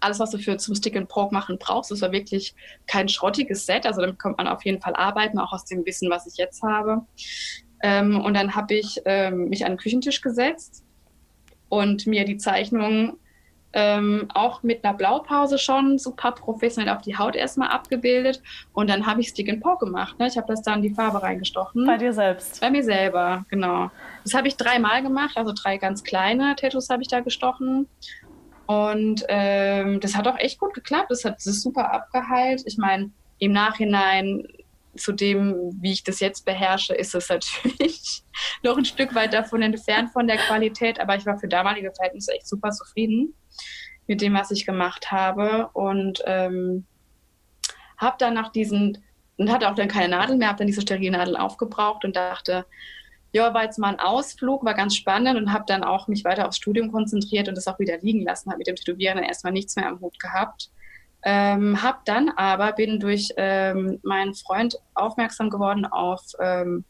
[0.00, 1.92] alles, was du für zum Stick and Poke machen brauchst.
[1.92, 2.54] Das war wirklich
[2.88, 3.86] kein schrottiges Set.
[3.86, 6.64] Also damit kommt man auf jeden Fall arbeiten, auch aus dem Wissen, was ich jetzt
[6.64, 7.02] habe.
[7.82, 10.82] Ähm, und dann habe ich ähm, mich an den Küchentisch gesetzt
[11.68, 13.18] und mir die Zeichnung
[13.74, 18.40] ähm, auch mit einer Blaupause schon super professionell auf die Haut erstmal abgebildet.
[18.72, 20.18] Und dann habe ich Stick and Poke gemacht.
[20.18, 20.28] Ne?
[20.28, 21.84] Ich habe das dann die Farbe reingestochen.
[21.86, 22.60] Bei dir selbst?
[22.60, 23.90] Bei mir selber, genau.
[24.22, 27.88] Das habe ich dreimal gemacht, also drei ganz kleine Tattoos habe ich da gestochen.
[28.66, 31.10] Und ähm, das hat auch echt gut geklappt.
[31.10, 32.62] Das hat das super abgeheilt.
[32.64, 34.46] Ich meine, im Nachhinein
[34.96, 38.22] zu dem, wie ich das jetzt beherrsche, ist es natürlich
[38.62, 41.00] noch ein Stück weit davon entfernt von der Qualität.
[41.00, 43.34] Aber ich war für damalige Verhältnisse echt super zufrieden
[44.06, 45.70] mit dem, was ich gemacht habe.
[45.72, 46.86] Und ähm,
[47.96, 49.02] habe dann nach diesen,
[49.36, 52.66] und hatte auch dann keine Nadel mehr, habe dann diese Sterilnadel aufgebraucht und dachte,
[53.32, 56.46] ja, war jetzt mal ein Ausflug, war ganz spannend und habe dann auch mich weiter
[56.46, 59.52] aufs Studium konzentriert und das auch wieder liegen lassen, habe mit dem Tätowieren dann erstmal
[59.52, 60.70] nichts mehr am Hut gehabt.
[61.24, 66.84] Ähm, hab dann aber, bin durch ähm, meinen Freund aufmerksam geworden auf ähm,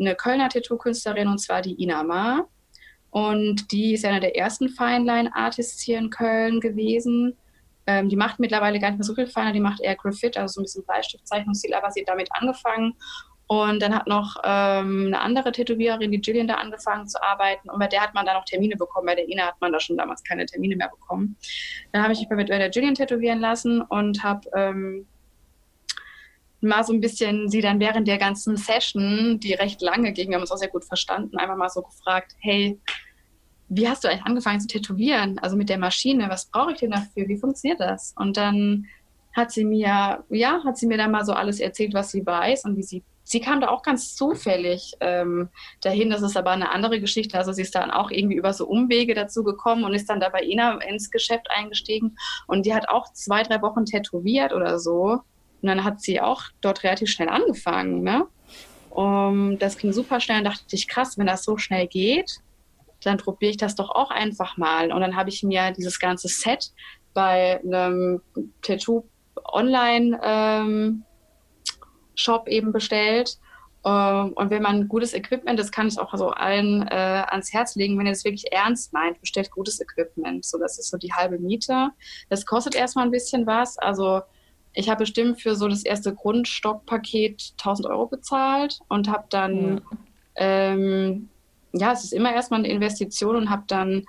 [0.00, 2.46] eine Kölner Tattoo-Künstlerin und zwar die Ina Ma.
[3.10, 7.36] Und die ist eine der ersten Fine-Line-Artists hier in Köln gewesen.
[7.86, 10.54] Ähm, die macht mittlerweile gar nicht mehr so viel Feiner, die macht eher Graffiti, also
[10.54, 12.94] so ein bisschen Bleistiftzeichnungsstil, aber sie hat damit angefangen.
[13.48, 17.70] Und dann hat noch ähm, eine andere Tätowiererin, die Jillian, da angefangen zu arbeiten.
[17.70, 19.06] Und bei der hat man dann auch Termine bekommen.
[19.06, 21.36] Bei der Ina hat man da schon damals keine Termine mehr bekommen.
[21.92, 25.06] Dann habe ich mich bei der Jillian tätowieren lassen und habe ähm,
[26.60, 30.36] mal so ein bisschen sie dann während der ganzen Session, die recht lange ging, wir
[30.36, 32.78] haben uns auch sehr gut verstanden, einfach mal so gefragt, hey,
[33.68, 35.38] wie hast du eigentlich angefangen zu tätowieren?
[35.38, 37.28] Also mit der Maschine, was brauche ich denn dafür?
[37.28, 38.14] Wie funktioniert das?
[38.16, 38.86] Und dann
[39.36, 42.64] hat sie mir, ja, hat sie mir dann mal so alles erzählt, was sie weiß
[42.64, 45.50] und wie sie, sie kam da auch ganz zufällig ähm,
[45.82, 48.66] dahin, das ist aber eine andere Geschichte, also sie ist dann auch irgendwie über so
[48.66, 52.88] Umwege dazu gekommen und ist dann da bei Ina ins Geschäft eingestiegen und die hat
[52.88, 55.20] auch zwei, drei Wochen tätowiert oder so
[55.60, 58.02] und dann hat sie auch dort relativ schnell angefangen.
[58.02, 58.26] Ne?
[58.90, 62.40] Um, das ging super schnell und dachte ich, krass, wenn das so schnell geht,
[63.02, 64.90] dann probiere ich das doch auch einfach mal.
[64.90, 66.72] Und dann habe ich mir dieses ganze Set
[67.12, 68.22] bei einem
[68.62, 71.04] Tattoo-Online-Shop ähm,
[72.48, 73.38] eben bestellt.
[73.84, 77.76] Ähm, und wenn man gutes Equipment, das kann ich auch so allen äh, ans Herz
[77.76, 80.44] legen, wenn ihr das wirklich ernst meint, bestellt gutes Equipment.
[80.44, 81.90] So, das ist so die halbe Miete.
[82.28, 83.78] Das kostet erstmal ein bisschen was.
[83.78, 84.22] Also
[84.74, 89.82] ich habe bestimmt für so das erste Grundstockpaket 1000 Euro bezahlt und habe dann, mhm.
[90.36, 91.28] ähm,
[91.72, 94.04] ja, es ist immer erstmal eine Investition und habe dann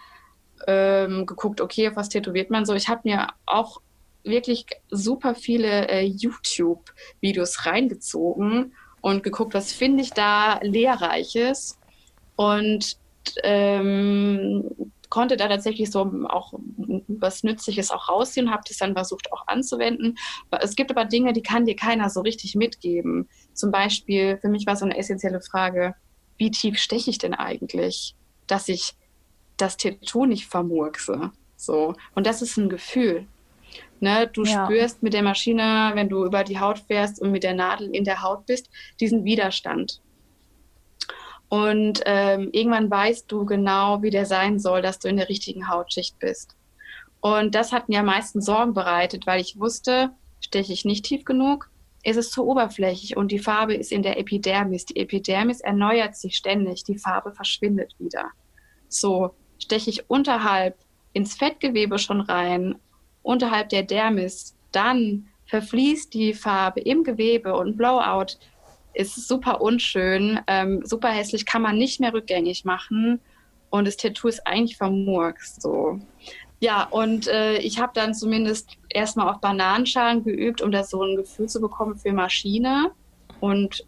[0.67, 2.73] ähm, geguckt, okay, auf was tätowiert man so.
[2.73, 3.81] Ich habe mir auch
[4.23, 11.79] wirklich super viele äh, YouTube-Videos reingezogen und geguckt, was finde ich da Lehrreiches.
[12.35, 12.97] Und
[13.43, 16.53] ähm, konnte da tatsächlich so auch
[17.07, 20.17] was Nützliches auch rausziehen, habe das dann versucht auch anzuwenden.
[20.61, 23.27] Es gibt aber Dinge, die kann dir keiner so richtig mitgeben.
[23.53, 25.95] Zum Beispiel, für mich war so eine essentielle Frage,
[26.37, 28.15] wie tief steche ich denn eigentlich,
[28.47, 28.93] dass ich
[29.57, 31.31] das Tattoo nicht vermurkse?
[31.57, 31.95] So.
[32.15, 33.27] Und das ist ein Gefühl.
[34.01, 34.65] Ne, du ja.
[34.65, 38.05] spürst mit der Maschine, wenn du über die Haut fährst und mit der Nadel in
[38.05, 39.99] der Haut bist, diesen Widerstand.
[41.49, 45.67] Und ähm, irgendwann weißt du genau, wie der sein soll, dass du in der richtigen
[45.67, 46.55] Hautschicht bist.
[47.21, 51.25] Und das hat mir am meisten Sorgen bereitet, weil ich wusste, steche ich nicht tief
[51.25, 51.69] genug,
[52.03, 54.85] ist es zu oberflächlich und die Farbe ist in der Epidermis.
[54.85, 58.29] Die Epidermis erneuert sich ständig, die Farbe verschwindet wieder.
[58.87, 60.77] So, steche ich unterhalb
[61.11, 62.75] ins Fettgewebe schon rein,
[63.21, 68.37] unterhalb der Dermis, dann verfließt die Farbe im Gewebe und Blowout
[68.93, 73.19] ist super unschön, ähm, super hässlich, kann man nicht mehr rückgängig machen
[73.69, 75.61] und das Tattoo ist eigentlich vermurkst.
[75.61, 75.99] So.
[76.59, 81.15] Ja, und äh, ich habe dann zumindest erstmal auf Bananenschalen geübt, um da so ein
[81.15, 82.91] Gefühl zu bekommen für Maschine
[83.39, 83.85] und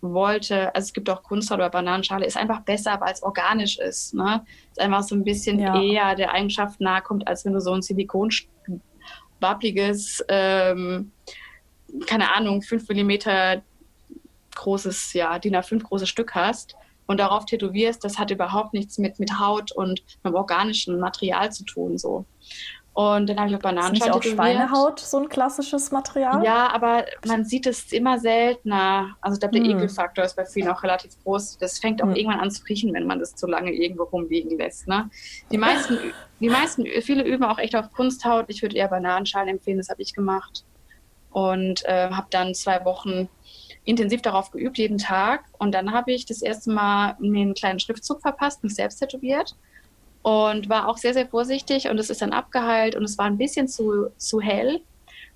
[0.00, 4.14] wollte, also es gibt auch Kunsthaut oder Bananenschale, ist einfach besser, weil es organisch ist.
[4.14, 4.44] Ne?
[4.70, 5.80] Ist einfach so ein bisschen ja.
[5.80, 8.30] eher der Eigenschaft nahe kommt, als wenn du so ein Silikon
[9.42, 11.12] wappliges, ähm,
[12.06, 13.62] keine Ahnung, 5 mm
[14.54, 16.76] großes, ja, DIN A5 großes Stück hast
[17.06, 21.64] und darauf tätowierst, das hat überhaupt nichts mit, mit Haut und mit organischen Material zu
[21.64, 21.98] tun.
[21.98, 22.24] So.
[22.94, 26.44] Und dann habe ich auch Bananenschalen Ist auch Schweinehaut so ein klassisches Material?
[26.44, 29.16] Ja, aber man sieht es immer seltener.
[29.22, 29.78] Also ich glaube, der hm.
[29.78, 31.56] Ekelfaktor ist bei vielen auch relativ groß.
[31.56, 32.16] Das fängt auch hm.
[32.16, 34.88] irgendwann an zu riechen, wenn man das zu lange irgendwo rumliegen lässt.
[34.88, 35.08] Ne?
[35.50, 35.98] Die meisten,
[36.40, 38.46] die meisten, viele üben auch echt auf Kunsthaut.
[38.48, 40.64] Ich würde eher Bananenschalen empfehlen, das habe ich gemacht.
[41.30, 43.30] Und äh, habe dann zwei Wochen
[43.84, 45.44] intensiv darauf geübt, jeden Tag.
[45.58, 49.56] Und dann habe ich das erste Mal mir einen kleinen Schriftzug verpasst, mich selbst tätowiert
[50.22, 53.38] und war auch sehr, sehr vorsichtig und es ist dann abgeheilt und es war ein
[53.38, 54.80] bisschen zu, zu hell.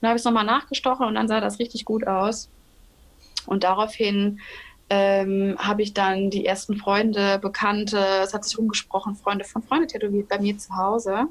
[0.00, 2.48] Dann habe ich es nochmal nachgestochen und dann sah das richtig gut aus.
[3.46, 4.40] Und daraufhin
[4.90, 9.88] ähm, habe ich dann die ersten Freunde, Bekannte, es hat sich rumgesprochen, Freunde von Freunde
[9.88, 11.26] tätowiert bei mir zu Hause.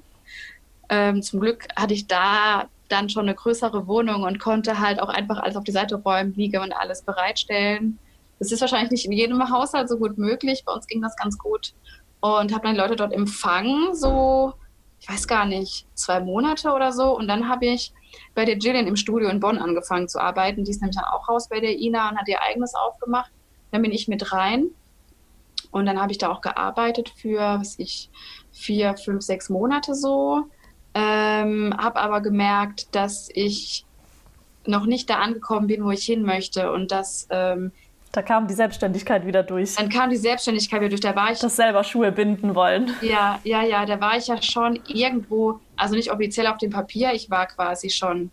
[0.90, 5.10] Ähm, zum Glück hatte ich da dann schon eine größere Wohnung und konnte halt auch
[5.10, 7.98] einfach alles auf die Seite räumen, Wiege und alles bereitstellen.
[8.40, 10.64] Das ist wahrscheinlich nicht in jedem Haushalt so gut möglich.
[10.66, 11.74] Bei uns ging das ganz gut
[12.20, 14.54] und habe dann Leute dort empfangen, so,
[15.00, 17.16] ich weiß gar nicht, zwei Monate oder so.
[17.16, 17.94] Und dann habe ich
[18.34, 20.64] bei der Jillian im Studio in Bonn angefangen zu arbeiten.
[20.64, 23.32] Die ist nämlich dann auch raus bei der Ina und hat ihr eigenes aufgemacht.
[23.72, 24.70] Dann bin ich mit rein.
[25.72, 28.10] Und dann habe ich da auch gearbeitet für, was ich,
[28.52, 30.46] vier, fünf, sechs Monate so.
[30.94, 33.86] Ähm, habe aber gemerkt, dass ich
[34.66, 37.72] noch nicht da angekommen bin, wo ich hin möchte und dass ähm,
[38.16, 39.76] da kam die Selbstständigkeit wieder durch.
[39.76, 41.02] Dann kam die Selbstständigkeit wieder durch.
[41.02, 41.40] Da war ich.
[41.40, 42.92] Das selber Schuhe binden wollen.
[43.02, 43.86] Ja, ja, ja.
[43.86, 47.12] Da war ich ja schon irgendwo, also nicht offiziell auf dem Papier.
[47.14, 48.32] Ich war quasi schon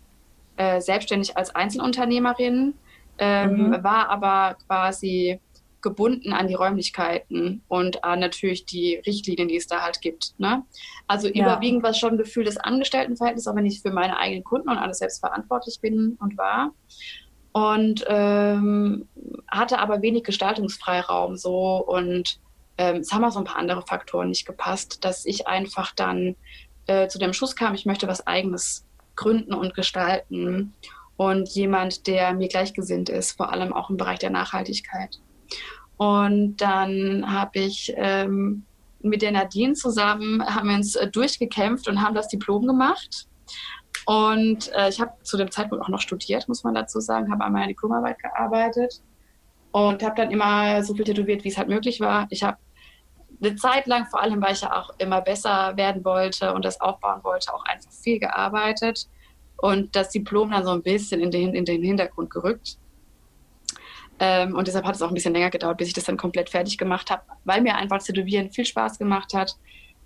[0.55, 2.75] äh, selbstständig als Einzelunternehmerin,
[3.17, 3.83] ähm, mhm.
[3.83, 5.39] war aber quasi
[5.81, 10.33] gebunden an die Räumlichkeiten und an natürlich die Richtlinien, die es da halt gibt.
[10.37, 10.63] Ne?
[11.07, 11.43] Also ja.
[11.43, 14.69] überwiegend war es schon ein Gefühl des Angestelltenverhältnisses, auch wenn ich für meine eigenen Kunden
[14.69, 16.71] und alles selbst verantwortlich bin und war
[17.53, 19.07] und ähm,
[19.47, 21.77] hatte aber wenig Gestaltungsfreiraum so.
[21.77, 22.39] Und
[22.77, 26.35] ähm, es haben auch so ein paar andere Faktoren nicht gepasst, dass ich einfach dann
[26.87, 28.85] äh, zu dem Schuss kam, ich möchte was eigenes
[29.15, 30.73] gründen und gestalten.
[31.15, 35.19] Und jemand, der mir gleichgesinnt ist, vor allem auch im Bereich der Nachhaltigkeit.
[35.97, 38.65] Und dann habe ich ähm,
[38.99, 43.27] mit der Nadine zusammen, haben wir uns äh, durchgekämpft und haben das Diplom gemacht
[44.05, 47.43] und äh, ich habe zu dem Zeitpunkt auch noch studiert, muss man dazu sagen, habe
[47.43, 49.01] an meiner Diplomarbeit gearbeitet
[49.71, 52.27] und habe dann immer so viel tätowiert, wie es halt möglich war.
[52.29, 52.57] Ich habe
[53.41, 56.81] eine Zeit lang, vor allem weil ich ja auch immer besser werden wollte und das
[56.81, 59.07] aufbauen wollte, auch einfach viel gearbeitet
[59.57, 62.77] und das Diplom dann so ein bisschen in den, in den Hintergrund gerückt.
[64.19, 66.49] Ähm, und deshalb hat es auch ein bisschen länger gedauert, bis ich das dann komplett
[66.49, 69.55] fertig gemacht habe, weil mir einfach Tätowieren viel Spaß gemacht hat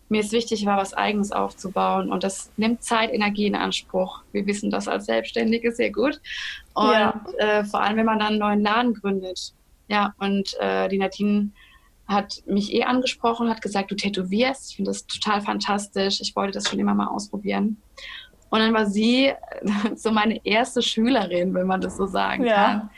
[0.10, 2.12] mir ist wichtig war, was Eigenes aufzubauen.
[2.12, 4.22] Und das nimmt Zeit, Energie in Anspruch.
[4.32, 6.22] Wir wissen das als Selbstständige sehr gut.
[6.74, 7.22] Und ja.
[7.38, 9.54] äh, vor allem, wenn man dann einen neuen Laden gründet.
[9.90, 11.52] Ja, und äh, die Nadine
[12.08, 14.72] hat mich eh angesprochen, hat gesagt, du tätowierst.
[14.72, 16.22] Ich finde das total fantastisch.
[16.22, 17.82] Ich wollte das schon immer mal ausprobieren.
[18.50, 19.34] Und dann war sie
[19.96, 22.56] so meine erste Schülerin, wenn man das so sagen ja.
[22.56, 22.90] kann.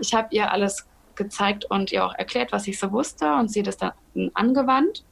[0.00, 3.60] Ich habe ihr alles gezeigt und ihr auch erklärt, was ich so wusste und sie
[3.60, 3.92] hat das dann
[4.32, 5.04] angewandt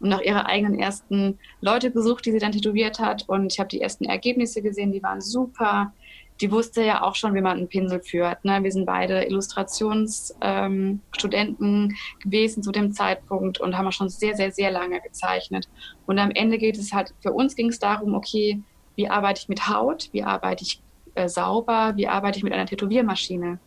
[0.00, 3.28] und nach ihre eigenen ersten Leute gesucht, die sie dann tätowiert hat.
[3.28, 5.92] Und ich habe die ersten Ergebnisse gesehen, die waren super.
[6.40, 8.42] Die wusste ja auch schon, wie man einen Pinsel führt.
[8.46, 8.62] Ne?
[8.62, 14.50] Wir sind beide Illustrationsstudenten ähm, gewesen zu dem Zeitpunkt und haben auch schon sehr, sehr,
[14.50, 15.68] sehr lange gezeichnet.
[16.06, 18.62] Und am Ende geht es halt, für uns ging es darum, okay,
[18.96, 20.80] wie arbeite ich mit Haut, wie arbeite ich
[21.14, 23.58] äh, sauber, wie arbeite ich mit einer Tätowiermaschine,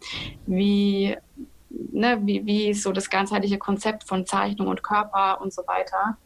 [0.48, 1.15] wie
[1.74, 6.18] ne, wie, wie ist so das ganzheitliche Konzept von Zeichnung und Körper und so weiter.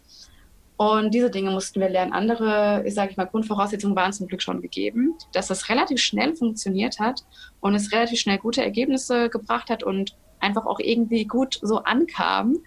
[0.78, 2.14] Und diese Dinge mussten wir lernen.
[2.14, 6.36] Andere, ich sage ich mal, Grundvoraussetzungen waren zum Glück schon gegeben, dass das relativ schnell
[6.36, 7.26] funktioniert hat
[7.62, 12.58] und es relativ schnell gute Ergebnisse gebracht hat und einfach auch irgendwie gut so ankam.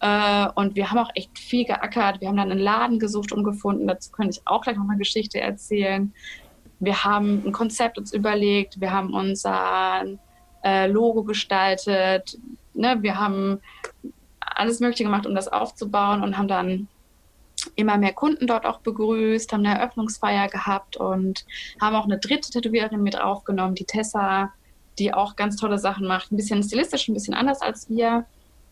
[0.00, 2.20] Äh, und wir haben auch echt viel geackert.
[2.20, 3.86] Wir haben dann einen Laden gesucht und gefunden.
[3.86, 6.12] Dazu könnte ich auch gleich noch eine Geschichte erzählen.
[6.80, 8.78] Wir haben ein Konzept uns überlegt.
[8.78, 10.18] Wir haben unseren
[10.64, 12.38] äh, Logo gestaltet.
[12.72, 12.98] Ne?
[13.00, 13.60] Wir haben
[14.40, 16.88] alles Mögliche gemacht, um das aufzubauen und haben dann
[17.76, 21.44] immer mehr Kunden dort auch begrüßt, haben eine Eröffnungsfeier gehabt und
[21.80, 24.52] haben auch eine dritte Tätowiererin mit aufgenommen, die Tessa,
[24.98, 26.30] die auch ganz tolle Sachen macht.
[26.30, 28.26] Ein bisschen stilistisch, ein bisschen anders als wir.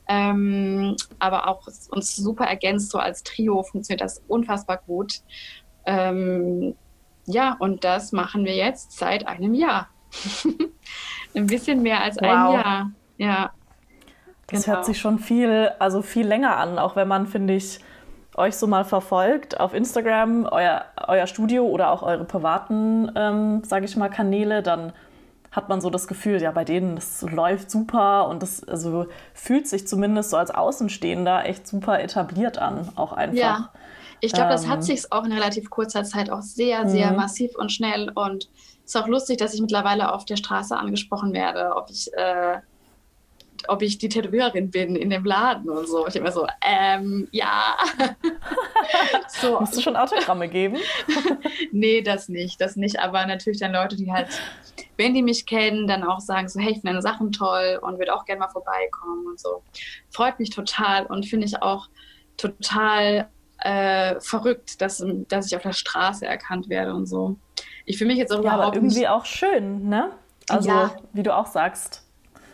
[0.09, 5.21] Ähm, aber auch uns super ergänzt, so als Trio funktioniert das unfassbar gut.
[5.87, 6.75] Ähm,
[7.27, 9.89] ja, und das machen wir jetzt seit einem Jahr.
[11.35, 12.23] Ein bisschen mehr als wow.
[12.23, 12.91] ein Jahr.
[13.17, 13.51] Ja.
[14.49, 14.77] Das genau.
[14.77, 17.81] hört sich schon viel, also viel länger an, auch wenn man, finde ich,
[18.37, 23.85] euch so mal verfolgt auf Instagram, euer, euer Studio oder auch eure privaten, ähm, sage
[23.85, 24.93] ich mal, Kanäle, dann
[25.51, 29.69] hat man so das Gefühl, ja, bei denen, das läuft super und das also, fühlt
[29.69, 33.37] sich zumindest so als Außenstehender echt super etabliert an, auch einfach.
[33.37, 33.73] Ja.
[34.25, 37.17] Ich glaube, das hat ähm, sich auch in relativ kurzer Zeit auch sehr, sehr mhm.
[37.17, 38.49] massiv und schnell und
[38.85, 42.59] ist auch lustig, dass ich mittlerweile auf der Straße angesprochen werde, ob ich äh,
[43.69, 46.07] ob ich die Tätowiererin bin in dem Laden und so.
[46.07, 47.77] Ich immer so, ähm, ja.
[49.29, 49.61] so.
[49.61, 50.79] Musst du schon Autogramme geben?
[51.73, 52.99] nee, das nicht, das nicht.
[52.99, 54.29] Aber natürlich dann Leute, die halt,
[54.97, 57.99] wenn die mich kennen, dann auch sagen so, hey, ich finde deine Sachen toll und
[57.99, 59.63] würde auch gerne mal vorbeikommen und so.
[60.11, 61.89] Freut mich total und finde ich auch
[62.37, 67.37] total äh, verrückt, dass, dass ich auf der Straße erkannt werde und so.
[67.85, 69.09] Ich fühle mich jetzt auch ja, überhaupt aber irgendwie nicht...
[69.09, 70.11] auch schön, ne?
[70.49, 70.95] Also, ja.
[71.13, 72.05] wie du auch sagst.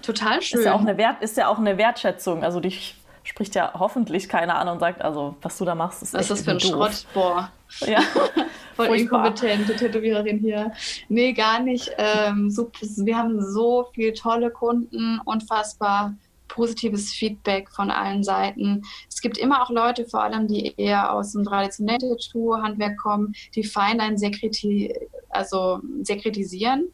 [0.03, 0.61] Total schön.
[0.61, 2.43] Ist ja auch eine, Wert, ist ja auch eine Wertschätzung.
[2.43, 6.15] Also dich spricht ja hoffentlich keiner an und sagt, also was du da machst, ist
[6.15, 6.71] Was ist das für ein doof.
[6.71, 7.07] Schrott?
[7.13, 7.53] Boah.
[7.81, 8.01] Ja.
[8.77, 10.73] Voll inkompetente Tätowiererin hier.
[11.09, 11.91] Nee, gar nicht.
[11.99, 16.15] Ähm, so, wir haben so viele tolle Kunden, unfassbar
[16.49, 18.83] positives Feedback von allen Seiten.
[19.09, 23.65] Es gibt immer auch Leute, vor allem, die eher aus dem traditionellen Tattoo-Handwerk kommen, die
[23.65, 24.95] Feinlein sehr, kriti
[25.31, 26.89] also sehr kritisieren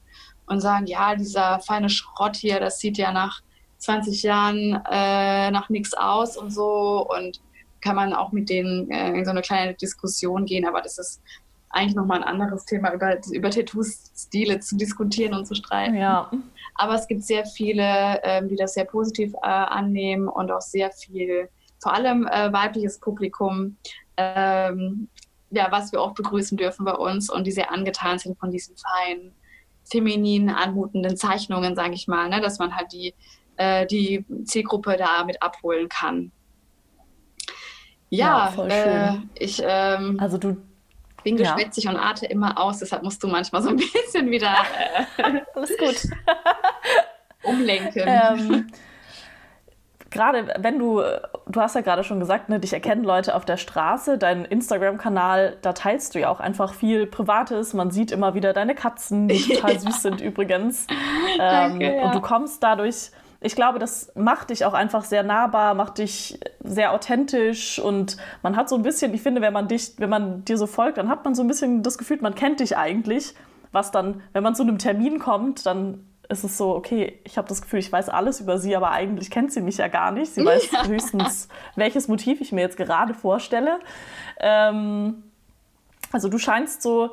[0.47, 3.43] und sagen, ja, dieser feine Schrott hier, das sieht ja nach
[3.79, 7.41] 20 Jahren äh, nach nichts aus und so und
[7.81, 11.21] kann man auch mit denen äh, in so eine kleine Diskussion gehen, aber das ist
[11.75, 15.97] eigentlich nochmal ein anderes Thema, über, über Tattoo-Stile zu diskutieren und zu streiten.
[15.97, 16.31] Ja.
[16.77, 20.91] Aber es gibt sehr viele, ähm, die das sehr positiv äh, annehmen und auch sehr
[20.93, 21.49] viel,
[21.83, 23.77] vor allem äh, weibliches Publikum,
[24.17, 25.09] ähm,
[25.55, 28.77] ja, was wir auch begrüßen dürfen bei uns und die sehr angetan sind von diesen
[28.77, 29.35] feinen
[29.85, 32.41] feminin anmutenden Zeichnungen, sage ich mal, ne?
[32.41, 33.15] dass man halt die,
[33.57, 36.33] äh, die Zielgruppe da mit abholen kann.
[38.11, 40.57] Ja, ja äh, ich ähm, also du
[41.23, 41.55] bin ja.
[41.55, 44.55] geschwätzig und arte immer aus, deshalb musst du manchmal so ein bisschen wieder
[45.17, 46.11] äh, alles gut
[47.43, 48.03] umlenken.
[48.07, 48.71] Ähm,
[50.15, 51.03] gerade wenn du,
[51.47, 55.59] du hast ja gerade schon gesagt, ne, dich erkennen Leute auf der Straße, dein Instagram-Kanal,
[55.61, 57.75] da teilst du ja auch einfach viel Privates.
[57.75, 60.87] Man sieht immer wieder deine Katzen, die total süß sind übrigens.
[61.37, 62.05] Danke, ähm, ja.
[62.05, 66.39] Und du kommst dadurch, ich glaube, das macht dich auch einfach sehr nahbar, macht dich
[66.63, 70.45] sehr authentisch und man hat so ein bisschen, ich finde, wenn man dich, wenn man
[70.45, 73.35] dir so folgt, dann hat man so ein bisschen das Gefühl, man kennt dich eigentlich.
[73.73, 77.49] Was dann, wenn man zu einem Termin kommt, dann ist es so, okay, ich habe
[77.49, 80.35] das Gefühl, ich weiß alles über sie, aber eigentlich kennt sie mich ja gar nicht.
[80.35, 80.87] Sie weiß ja.
[80.87, 83.79] höchstens, welches Motiv ich mir jetzt gerade vorstelle.
[84.41, 85.25] Ähm,
[86.13, 87.11] also du scheinst so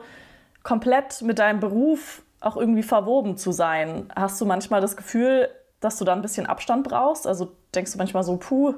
[0.64, 4.12] komplett mit deinem Beruf auch irgendwie verwoben zu sein.
[4.16, 7.28] Hast du manchmal das Gefühl, dass du da ein bisschen Abstand brauchst?
[7.28, 8.76] Also denkst du manchmal so, puh,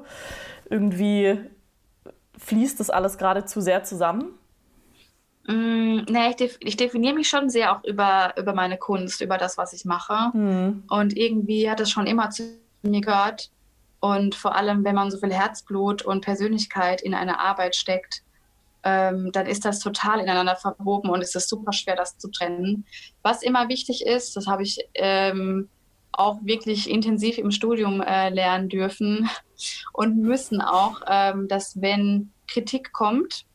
[0.68, 1.38] irgendwie
[2.38, 4.38] fließt das alles gerade zu sehr zusammen?
[5.46, 9.36] Mm, nee, ich, def ich, definiere mich schon sehr auch über, über meine Kunst, über
[9.38, 10.36] das, was ich mache.
[10.36, 10.84] Mhm.
[10.88, 12.44] Und irgendwie hat es schon immer zu
[12.82, 13.50] mir gehört.
[14.00, 18.22] Und vor allem, wenn man so viel Herzblut und Persönlichkeit in eine Arbeit steckt,
[18.82, 22.84] ähm, dann ist das total ineinander verwoben und es ist super schwer, das zu trennen.
[23.22, 25.70] Was immer wichtig ist, das habe ich ähm,
[26.12, 29.28] auch wirklich intensiv im Studium äh, lernen dürfen
[29.92, 33.46] und müssen auch, ähm, dass wenn Kritik kommt,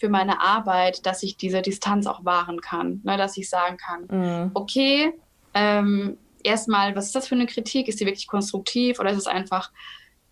[0.00, 3.00] für meine Arbeit, dass ich diese Distanz auch wahren kann.
[3.04, 4.50] Ne, dass ich sagen kann, mhm.
[4.54, 5.12] okay,
[5.54, 7.86] ähm, erstmal, was ist das für eine Kritik?
[7.86, 9.70] Ist die wirklich konstruktiv oder ist es einfach,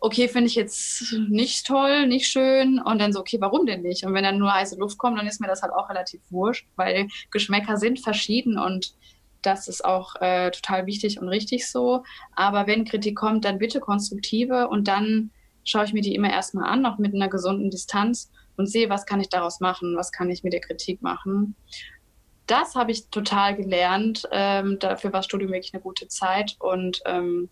[0.00, 4.04] okay, finde ich jetzt nicht toll, nicht schön und dann so, okay, warum denn nicht?
[4.04, 6.66] Und wenn dann nur heiße Luft kommt, dann ist mir das halt auch relativ wurscht,
[6.76, 8.94] weil Geschmäcker sind verschieden und
[9.42, 12.02] das ist auch äh, total wichtig und richtig so.
[12.35, 15.31] Aber wenn Kritik kommt, dann bitte konstruktive und dann
[15.64, 19.07] schaue ich mir die immer erstmal an, auch mit einer gesunden Distanz und sehe, was
[19.07, 21.57] kann ich daraus machen, was kann ich mit der Kritik machen.
[22.47, 24.29] Das habe ich total gelernt.
[24.33, 27.49] Ähm, dafür war Studium wirklich eine gute Zeit und ähm,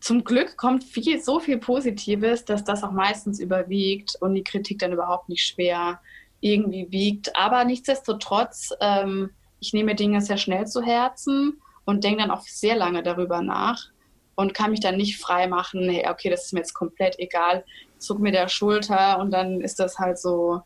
[0.00, 4.78] zum Glück kommt viel, so viel Positives, dass das auch meistens überwiegt und die Kritik
[4.78, 6.00] dann überhaupt nicht schwer
[6.40, 7.36] irgendwie wiegt.
[7.36, 12.76] Aber nichtsdestotrotz, ähm, ich nehme Dinge sehr schnell zu Herzen und denke dann auch sehr
[12.76, 13.90] lange darüber nach
[14.34, 17.64] und kann mich dann nicht frei machen, hey, okay, das ist mir jetzt komplett egal,
[18.02, 20.62] zuck mir der Schulter und dann ist das halt so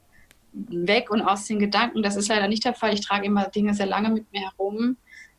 [0.53, 2.03] weg und aus den Gedanken.
[2.03, 2.95] Das ist leider nicht der Fall.
[2.95, 4.97] Ich trage immer Dinge sehr lange mit mir herum,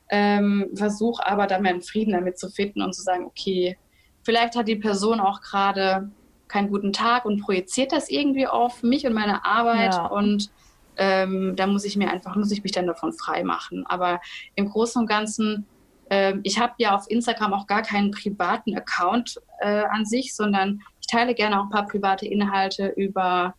[0.10, 3.78] ähm, versuche aber dann meinen Frieden damit zu finden und zu sagen, okay,
[4.24, 6.10] vielleicht hat die Person auch gerade
[6.48, 10.06] keinen guten Tag und projiziert das irgendwie auf mich und meine Arbeit ja.
[10.06, 10.50] und
[10.96, 13.86] ähm, da muss ich mir einfach, muss ich mich dann davon frei machen.
[13.86, 14.20] Aber
[14.56, 15.68] im Großen und Ganzen
[16.10, 20.82] ähm, ich habe ja auf Instagram auch gar keinen privaten Account äh, an sich, sondern
[21.08, 23.56] ich teile gerne auch ein paar private Inhalte über,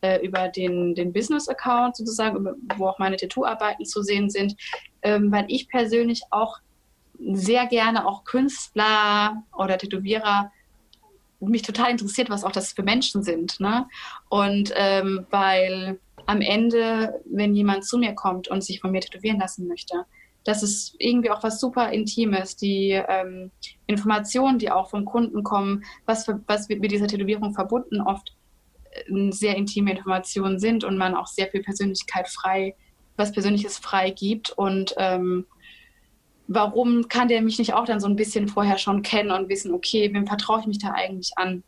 [0.00, 2.44] äh, über den, den Business-Account sozusagen,
[2.76, 4.56] wo auch meine Tattoo-Arbeiten zu sehen sind,
[5.02, 6.58] ähm, weil ich persönlich auch
[7.32, 10.50] sehr gerne auch Künstler oder Tätowierer
[11.40, 13.60] mich total interessiert, was auch das für Menschen sind.
[13.60, 13.86] Ne?
[14.28, 19.38] Und ähm, weil am Ende, wenn jemand zu mir kommt und sich von mir tätowieren
[19.38, 20.04] lassen möchte,
[20.48, 22.56] das ist irgendwie auch was super Intimes.
[22.56, 23.50] Die ähm,
[23.86, 28.34] Informationen, die auch vom Kunden kommen, was, für, was mit dieser Tätowierung verbunden oft
[28.92, 32.74] äh, sehr intime Informationen sind und man auch sehr viel Persönlichkeit frei,
[33.18, 34.48] was Persönliches frei gibt.
[34.48, 35.44] Und ähm,
[36.46, 39.74] warum kann der mich nicht auch dann so ein bisschen vorher schon kennen und wissen,
[39.74, 41.62] okay, wem vertraue ich mich da eigentlich an?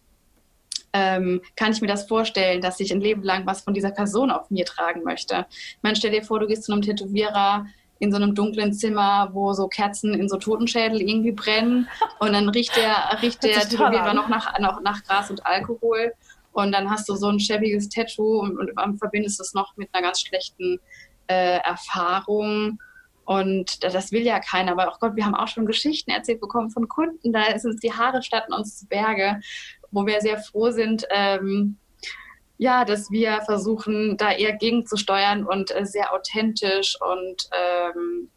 [0.95, 4.31] Ähm, kann ich mir das vorstellen, dass ich ein Leben lang was von dieser Person
[4.31, 5.45] auf mir tragen möchte?
[5.83, 7.67] Man stell dir vor, du gehst zu einem Tätowierer
[8.01, 11.87] in so einem dunklen Zimmer, wo so Kerzen in so Totenschädel irgendwie brennen.
[12.19, 16.13] Und dann riecht der, riecht der Tätowierer noch nach, noch nach Gras und Alkohol.
[16.53, 20.07] Und dann hast du so ein schäbiges Tattoo und, und verbindest es noch mit einer
[20.07, 20.81] ganz schlechten
[21.29, 22.79] äh, Erfahrung.
[23.27, 26.71] Und das will ja keiner, aber auch Gott, wir haben auch schon Geschichten erzählt bekommen
[26.71, 29.41] von Kunden, da sind die Haare statten uns zu Berge,
[29.93, 31.77] wo wir sehr froh sind, ähm,
[32.61, 38.29] ja, dass wir versuchen, da eher gegenzusteuern und äh, sehr authentisch und ähm,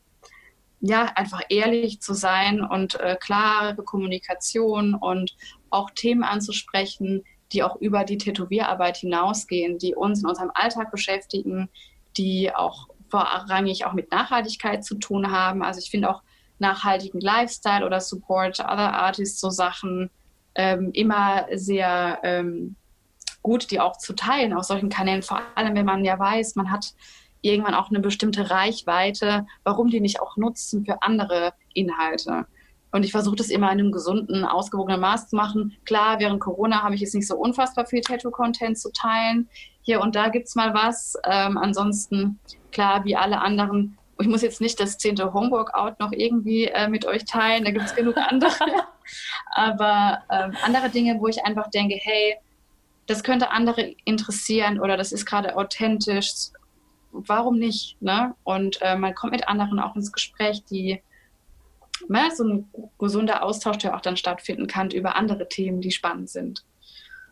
[0.79, 5.35] ja, einfach ehrlich zu sein und äh, klare Kommunikation und
[5.71, 11.67] auch Themen anzusprechen, die auch über die Tätowierarbeit hinausgehen, die uns in unserem Alltag beschäftigen,
[12.15, 15.63] die auch vorrangig auch mit Nachhaltigkeit zu tun haben.
[15.63, 16.23] Also ich finde auch
[16.59, 20.09] nachhaltigen Lifestyle oder Support Other Artists, so Sachen
[20.55, 22.77] ähm, immer sehr ähm,
[23.43, 26.71] gut, die auch zu teilen auf solchen Kanälen, vor allem wenn man ja weiß, man
[26.71, 26.93] hat
[27.41, 32.47] irgendwann auch eine bestimmte Reichweite, warum die nicht auch nutzen für andere Inhalte.
[32.91, 35.75] Und ich versuche das immer in einem gesunden, ausgewogenen Maß zu machen.
[35.83, 39.49] Klar, während Corona habe ich jetzt nicht so unfassbar viel Tattoo-Content zu teilen.
[39.81, 41.15] Hier und da gibt es mal was.
[41.25, 42.39] Ähm, ansonsten,
[42.71, 47.05] klar, wie alle anderen, ich muss jetzt nicht das zehnte Homeworkout noch irgendwie äh, mit
[47.05, 48.53] euch teilen, da gibt es genug andere.
[49.55, 52.35] Aber ähm, andere Dinge, wo ich einfach denke, hey,
[53.05, 56.49] das könnte andere interessieren oder das ist gerade authentisch.
[57.11, 58.01] Warum nicht?
[58.01, 58.33] Ne?
[58.43, 61.01] Und äh, man kommt mit anderen auch ins Gespräch, die
[62.07, 66.29] ne, so ein gesunder Austausch, der auch dann stattfinden kann über andere Themen, die spannend
[66.29, 66.63] sind.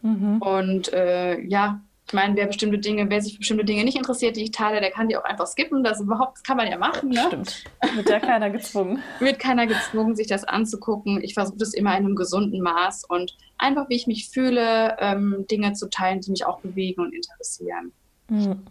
[0.01, 0.41] Mhm.
[0.41, 4.35] Und äh, ja, ich meine, wer bestimmte Dinge, wer sich für bestimmte Dinge nicht interessiert,
[4.35, 5.81] die ich teile, der kann die auch einfach skippen.
[5.81, 7.07] Das überhaupt, das kann man ja machen.
[7.07, 7.23] Ne?
[7.25, 7.63] Stimmt.
[7.95, 9.01] Wird ja keiner gezwungen.
[9.19, 11.23] Wird keiner gezwungen, sich das anzugucken.
[11.23, 15.45] Ich versuche das immer in einem gesunden Maß und einfach, wie ich mich fühle, ähm,
[15.49, 17.93] Dinge zu teilen, die mich auch bewegen und interessieren.
[18.27, 18.63] Mhm.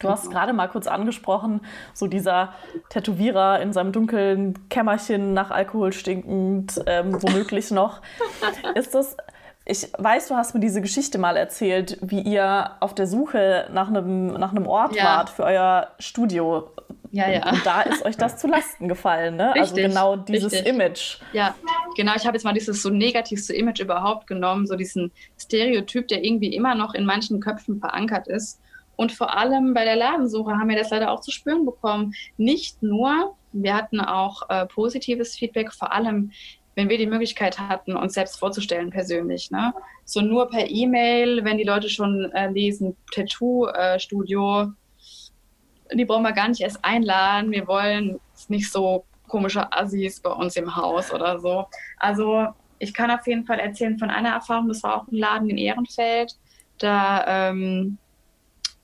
[0.00, 0.34] Du hast genau.
[0.34, 1.60] gerade mal kurz angesprochen,
[1.94, 2.54] so dieser
[2.88, 8.02] Tätowierer in seinem dunklen Kämmerchen nach Alkohol stinkend, ähm, womöglich noch.
[8.74, 9.16] Ist das,
[9.64, 13.88] ich weiß, du hast mir diese Geschichte mal erzählt, wie ihr auf der Suche nach
[13.88, 15.04] einem, nach einem Ort ja.
[15.04, 16.70] wart für euer Studio.
[17.12, 17.48] Ja, ja.
[17.48, 19.52] Und da ist euch das zu Lasten gefallen, ne?
[19.52, 20.68] Also richtig, also genau dieses richtig.
[20.68, 21.18] Image.
[21.32, 21.54] Ja,
[21.94, 22.12] genau.
[22.16, 26.54] Ich habe jetzt mal dieses so negativste Image überhaupt genommen, so diesen Stereotyp, der irgendwie
[26.54, 28.60] immer noch in manchen Köpfen verankert ist.
[28.96, 32.14] Und vor allem bei der Ladensuche haben wir das leider auch zu spüren bekommen.
[32.36, 36.32] Nicht nur, wir hatten auch äh, positives Feedback, vor allem
[36.74, 39.50] wenn wir die Möglichkeit hatten, uns selbst vorzustellen persönlich.
[39.50, 39.74] Ne?
[40.04, 46.32] So nur per E-Mail, wenn die Leute schon äh, lesen, Tattoo-Studio, äh, die brauchen wir
[46.32, 47.50] gar nicht erst einladen.
[47.50, 48.18] Wir wollen
[48.48, 51.66] nicht so komische Assis bei uns im Haus oder so.
[51.98, 52.48] Also
[52.78, 55.58] ich kann auf jeden Fall erzählen von einer Erfahrung, das war auch ein Laden in
[55.58, 56.36] Ehrenfeld.
[56.78, 57.98] Da ähm,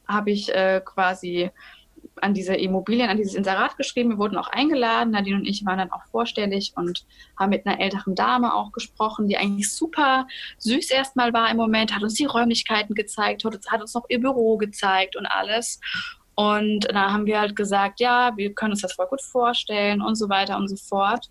[0.07, 1.51] habe ich äh, quasi
[2.21, 4.11] an diese Immobilien, an dieses Inserat geschrieben.
[4.11, 5.13] Wir wurden auch eingeladen.
[5.13, 7.05] Nadine und ich waren dann auch vorstellig und
[7.39, 10.27] haben mit einer älteren Dame auch gesprochen, die eigentlich super
[10.59, 14.57] süß erstmal war im Moment, hat uns die Räumlichkeiten gezeigt, hat uns noch ihr Büro
[14.57, 15.81] gezeigt und alles.
[16.35, 20.15] Und da haben wir halt gesagt, ja, wir können uns das voll gut vorstellen und
[20.15, 21.31] so weiter und so fort.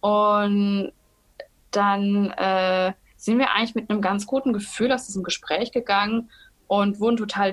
[0.00, 0.92] Und
[1.72, 6.30] dann äh, sind wir eigentlich mit einem ganz guten Gefühl aus diesem Gespräch gegangen
[6.72, 7.52] und wurden total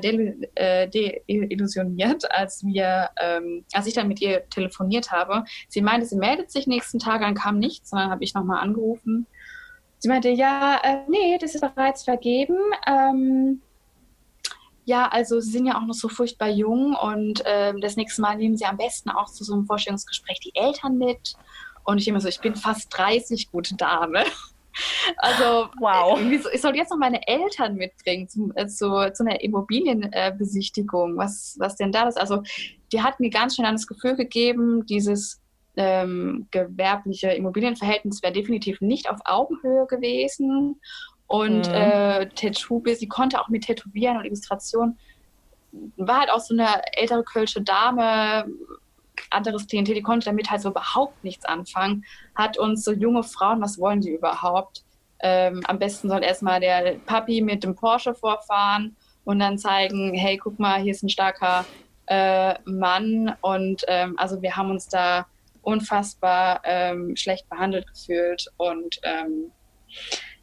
[0.56, 5.44] äh, deillusioniert, de als wir, ähm, als ich dann mit ihr telefoniert habe.
[5.68, 9.28] Sie meinte, sie meldet sich nächsten Tag, dann kam nichts, sondern habe ich nochmal angerufen.
[9.98, 12.56] Sie meinte, ja, äh, nee, das ist bereits vergeben.
[12.88, 13.62] Ähm,
[14.86, 18.38] ja, also sie sind ja auch noch so furchtbar jung und äh, das nächste Mal
[18.38, 21.34] nehmen sie am besten auch zu so einem Vorstellungsgespräch die Eltern mit.
[21.84, 24.24] Und ich immer so, ich bin fast 30, gute Dame.
[25.18, 26.20] Also, wow.
[26.54, 31.18] ich soll jetzt noch meine Eltern mitbringen zum, äh, zu, zu einer Immobilienbesichtigung.
[31.18, 32.20] was, was denn da ist?
[32.20, 32.44] Also,
[32.92, 35.42] die hat mir ganz schnell das Gefühl gegeben, dieses
[35.76, 40.80] ähm, gewerbliche Immobilienverhältnis wäre definitiv nicht auf Augenhöhe gewesen.
[41.28, 41.74] Und mhm.
[41.74, 44.98] äh, Tattoo, sie konnte auch mit Tätowieren und Illustration,
[45.98, 48.48] war halt auch so eine ältere kölsche Dame,
[49.30, 53.62] anderes Klientel, die konnte damit halt so überhaupt nichts anfangen, hat uns so junge Frauen,
[53.62, 54.84] was wollen die überhaupt,
[55.22, 58.96] ähm, am besten soll erstmal der Papi mit dem Porsche vorfahren
[59.26, 61.66] und dann zeigen, hey, guck mal, hier ist ein starker
[62.08, 63.36] äh, Mann.
[63.42, 65.28] Und ähm, also wir haben uns da
[65.62, 68.48] unfassbar ähm, schlecht behandelt gefühlt.
[68.58, 69.52] Und ähm,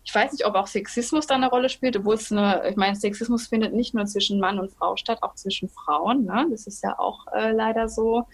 [0.04, 2.94] ich weiß nicht, ob auch Sexismus da eine Rolle spielt, obwohl es eine, ich meine,
[2.94, 6.24] Sexismus findet nicht nur zwischen Mann und Frau statt, auch zwischen Frauen.
[6.24, 6.46] Ne?
[6.50, 8.26] Das ist ja auch äh, leider so.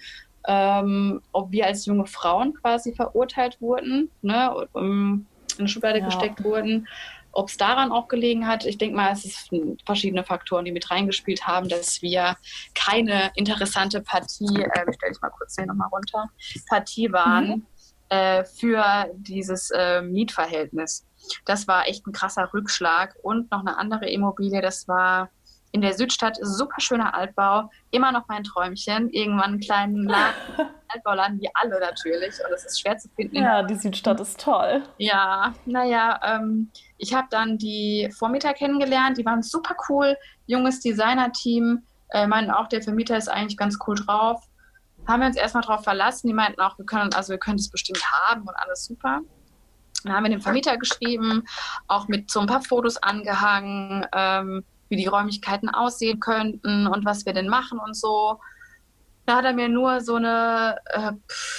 [0.46, 5.24] Ähm, ob wir als junge Frauen quasi verurteilt wurden, ne, um,
[5.58, 6.06] in eine Schublade ja.
[6.06, 6.88] gesteckt wurden.
[7.34, 10.90] Ob es daran auch gelegen hat, ich denke mal, es sind verschiedene Faktoren, die mit
[10.90, 12.36] reingespielt haben, dass wir
[12.74, 16.28] keine interessante Partie, äh, ich stelle ich mal kurz hier nochmal runter,
[16.68, 17.66] Partie waren mhm.
[18.10, 21.06] äh, für dieses äh, Mietverhältnis.
[21.44, 23.16] Das war echt ein krasser Rückschlag.
[23.22, 25.30] Und noch eine andere Immobilie, das war
[25.72, 29.08] in der Südstadt, super schöner Altbau, immer noch mein Träumchen.
[29.10, 32.34] Irgendwann einen kleinen Laden, Altbauladen wie alle natürlich.
[32.44, 33.36] Und es ist schwer zu finden.
[33.36, 34.82] Ja, die Südstadt ist toll.
[34.98, 40.16] Ja, naja, ähm, ich habe dann die Vormieter kennengelernt, die waren super cool,
[40.46, 41.82] junges Designer-Team.
[42.10, 44.42] Äh, meinten auch, der Vermieter ist eigentlich ganz cool drauf.
[45.08, 46.28] Haben wir uns erstmal drauf verlassen.
[46.28, 49.20] Die meinten auch, wir können, also wir können es bestimmt haben und alles super.
[50.04, 51.44] Dann haben wir dem Vermieter geschrieben,
[51.88, 54.06] auch mit so ein paar Fotos angehangen.
[54.12, 58.38] Ähm, wie die Räumlichkeiten aussehen könnten und was wir denn machen und so.
[59.24, 61.12] Da hat er mir nur so eine äh,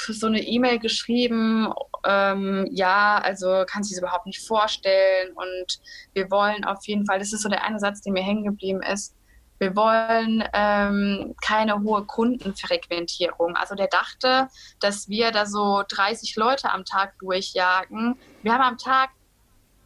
[0.08, 1.74] so eine E-Mail geschrieben,
[2.06, 5.80] ähm, ja, also kann sich das überhaupt nicht vorstellen und
[6.14, 8.84] wir wollen auf jeden Fall, das ist so der eine Satz, der mir hängen geblieben
[8.84, 9.16] ist,
[9.58, 13.56] wir wollen ähm, keine hohe Kundenfrequentierung.
[13.56, 14.50] Also der dachte,
[14.82, 18.16] dass wir da so 30 Leute am Tag durchjagen.
[18.42, 19.12] Wir haben am Tag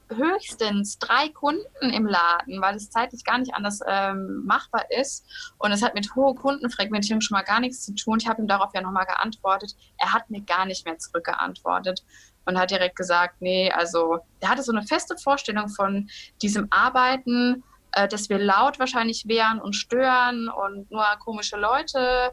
[0.10, 5.26] höchstens drei Kunden im Laden, weil es zeitlich gar nicht anders ähm, machbar ist.
[5.58, 8.20] Und es hat mit hoher Kundenfragmentierung schon mal gar nichts zu tun.
[8.22, 9.76] Ich habe ihm darauf ja nochmal geantwortet.
[9.98, 12.04] Er hat mir gar nicht mehr zurückgeantwortet
[12.46, 16.10] und hat direkt gesagt, nee, also er hatte so eine feste Vorstellung von
[16.42, 22.32] diesem Arbeiten, äh, dass wir laut wahrscheinlich wären und stören und nur komische Leute.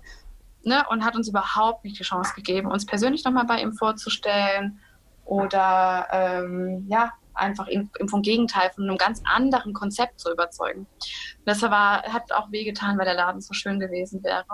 [0.67, 4.81] Ne, und hat uns überhaupt nicht die Chance gegeben, uns persönlich nochmal bei ihm vorzustellen
[5.27, 10.87] oder ähm, ja, einfach ihm, vom Gegenteil, von einem ganz anderen Konzept zu überzeugen.
[11.45, 14.45] das war, hat auch wehgetan, weil der Laden so schön gewesen wäre.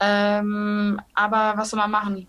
[0.00, 2.26] Ähm, aber was soll man machen?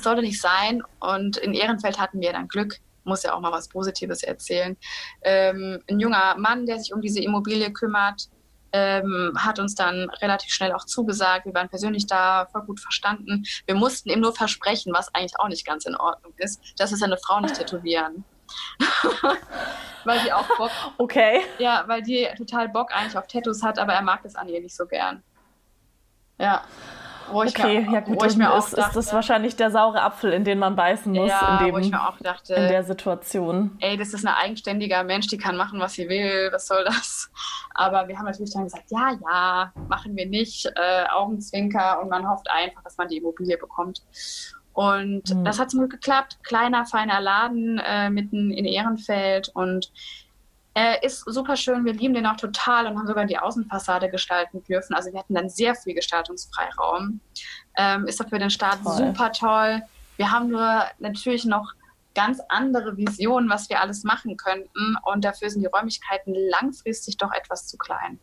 [0.00, 0.82] Sollte nicht sein.
[1.00, 2.78] Und in Ehrenfeld hatten wir dann Glück.
[3.04, 4.76] Muss ja auch mal was Positives erzählen.
[5.22, 8.28] Ähm, ein junger Mann, der sich um diese Immobilie kümmert,
[8.72, 11.46] ähm, hat uns dann relativ schnell auch zugesagt.
[11.46, 13.44] Wir waren persönlich da, voll gut verstanden.
[13.66, 16.98] Wir mussten ihm nur versprechen, was eigentlich auch nicht ganz in Ordnung ist, dass wir
[16.98, 18.24] seine Frau nicht tätowieren.
[20.04, 20.70] weil die auch Bock.
[20.98, 21.42] Okay.
[21.58, 24.60] Ja, weil die total Bock eigentlich auf Tattoos hat, aber er mag das an ihr
[24.60, 25.22] nicht so gern.
[26.38, 26.64] Ja.
[27.30, 29.70] Wo ich okay, mir, ja gut, wo ich mir ist, dachte, ist das wahrscheinlich der
[29.70, 32.54] saure Apfel, in den man beißen muss ja, in, dem, wo ich mir auch dachte,
[32.54, 33.78] in der Situation.
[33.80, 37.30] Ey, das ist ein eigenständiger Mensch, die kann machen, was sie will, was soll das?
[37.74, 42.28] Aber wir haben natürlich dann gesagt, ja, ja, machen wir nicht, äh, Augenzwinker und man
[42.28, 44.02] hofft einfach, dass man die Immobilie bekommt.
[44.74, 45.44] Und mhm.
[45.44, 46.38] das hat zum Glück geklappt.
[46.42, 49.90] Kleiner, feiner Laden äh, mitten in Ehrenfeld und
[50.74, 51.84] er ist super schön.
[51.84, 54.94] Wir lieben den auch total und haben sogar die Außenfassade gestalten dürfen.
[54.94, 57.20] Also wir hatten dann sehr viel Gestaltungsfreiraum.
[57.76, 58.96] Ähm, ist doch für den Start toll.
[58.96, 59.82] super toll.
[60.16, 61.72] Wir haben nur natürlich noch
[62.16, 64.96] ganz andere Visionen, was wir alles machen könnten.
[65.04, 68.18] Und dafür sind die Räumlichkeiten langfristig doch etwas zu klein.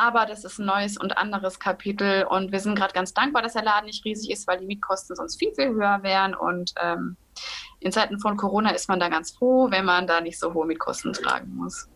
[0.00, 3.52] Aber das ist ein neues und anderes Kapitel und wir sind gerade ganz dankbar, dass
[3.52, 6.34] der Laden nicht riesig ist, weil die Mietkosten sonst viel, viel höher wären.
[6.34, 7.18] Und ähm,
[7.80, 10.66] in Zeiten von Corona ist man da ganz froh, wenn man da nicht so hohe
[10.66, 11.86] Mietkosten tragen muss.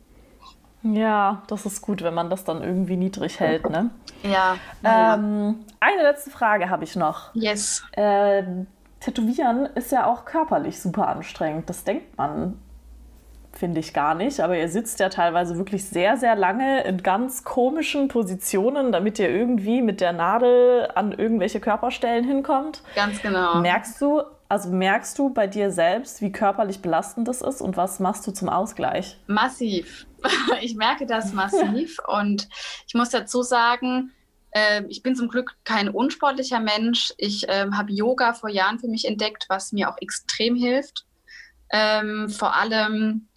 [0.82, 3.90] Ja, das ist gut, wenn man das dann irgendwie niedrig hält, ne?
[4.22, 4.56] Ja.
[4.82, 7.34] Ähm, eine letzte Frage habe ich noch.
[7.34, 7.84] Yes.
[7.92, 8.42] Äh,
[9.00, 11.68] Tätowieren ist ja auch körperlich super anstrengend.
[11.68, 12.58] Das denkt man
[13.56, 14.40] finde ich gar nicht.
[14.40, 19.30] Aber ihr sitzt ja teilweise wirklich sehr, sehr lange in ganz komischen Positionen, damit ihr
[19.30, 22.82] irgendwie mit der Nadel an irgendwelche Körperstellen hinkommt.
[22.94, 23.60] Ganz genau.
[23.60, 28.00] Merkst du, also merkst du bei dir selbst, wie körperlich belastend das ist und was
[28.00, 29.18] machst du zum Ausgleich?
[29.26, 30.06] Massiv.
[30.62, 32.48] Ich merke das massiv und
[32.86, 34.14] ich muss dazu sagen,
[34.54, 37.12] ähm, ich bin zum Glück kein unsportlicher Mensch.
[37.18, 41.04] Ich ähm, habe Yoga vor Jahren für mich entdeckt, was mir auch extrem hilft.
[41.70, 43.28] Ähm, vor allem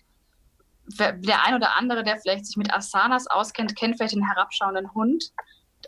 [0.88, 5.32] der ein oder andere, der vielleicht sich mit Asanas auskennt, kennt vielleicht den herabschauenden Hund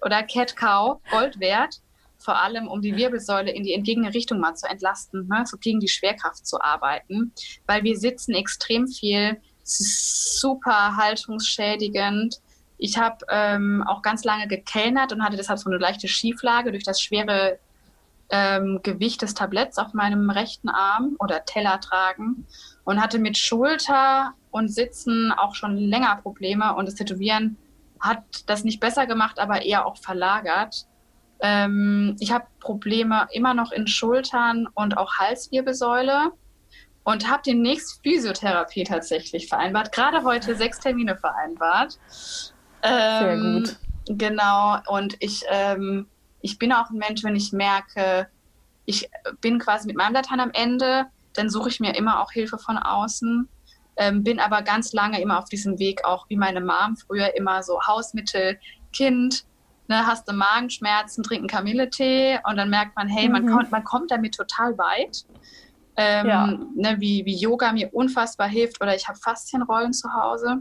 [0.03, 1.81] oder Cat Cow, Gold wert,
[2.17, 5.79] vor allem um die Wirbelsäule in die entgegene Richtung mal zu entlasten, ne, so gegen
[5.79, 7.31] die Schwerkraft zu arbeiten,
[7.65, 12.37] weil wir sitzen extrem viel, es ist super haltungsschädigend.
[12.77, 16.83] Ich habe ähm, auch ganz lange gekellnert und hatte deshalb so eine leichte Schieflage durch
[16.83, 17.59] das schwere
[18.29, 22.47] ähm, Gewicht des Tabletts auf meinem rechten Arm oder Teller tragen
[22.89, 27.55] und hatte mit Schulter und Sitzen auch schon länger Probleme und das Tätowieren
[27.99, 30.87] hat das nicht besser gemacht, aber eher auch verlagert.
[31.39, 36.31] Ähm, ich habe Probleme immer noch in Schultern und auch Halswirbelsäule
[37.03, 39.91] und habe demnächst Physiotherapie tatsächlich vereinbart.
[39.91, 41.99] Gerade heute sechs Termine vereinbart.
[42.81, 44.17] Ähm, Sehr gut.
[44.17, 46.07] Genau, und ich, ähm,
[46.41, 48.27] ich bin auch ein Mensch, wenn ich merke,
[48.87, 49.07] ich
[49.41, 52.77] bin quasi mit meinem Latein am Ende, dann suche ich mir immer auch Hilfe von
[52.77, 53.47] außen.
[53.97, 57.63] Ähm, bin aber ganz lange immer auf diesem Weg, auch wie meine Mom früher immer
[57.63, 58.57] so Hausmittel,
[58.93, 59.45] Kind,
[59.87, 63.33] ne, hast du Magenschmerzen, trinken Kamilletee und dann merkt man, hey, mhm.
[63.33, 65.25] man, kommt, man kommt damit total weit.
[65.97, 66.45] Ähm, ja.
[66.47, 70.59] ne, wie, wie Yoga mir unfassbar hilft oder ich habe Faszienrollen zu Hause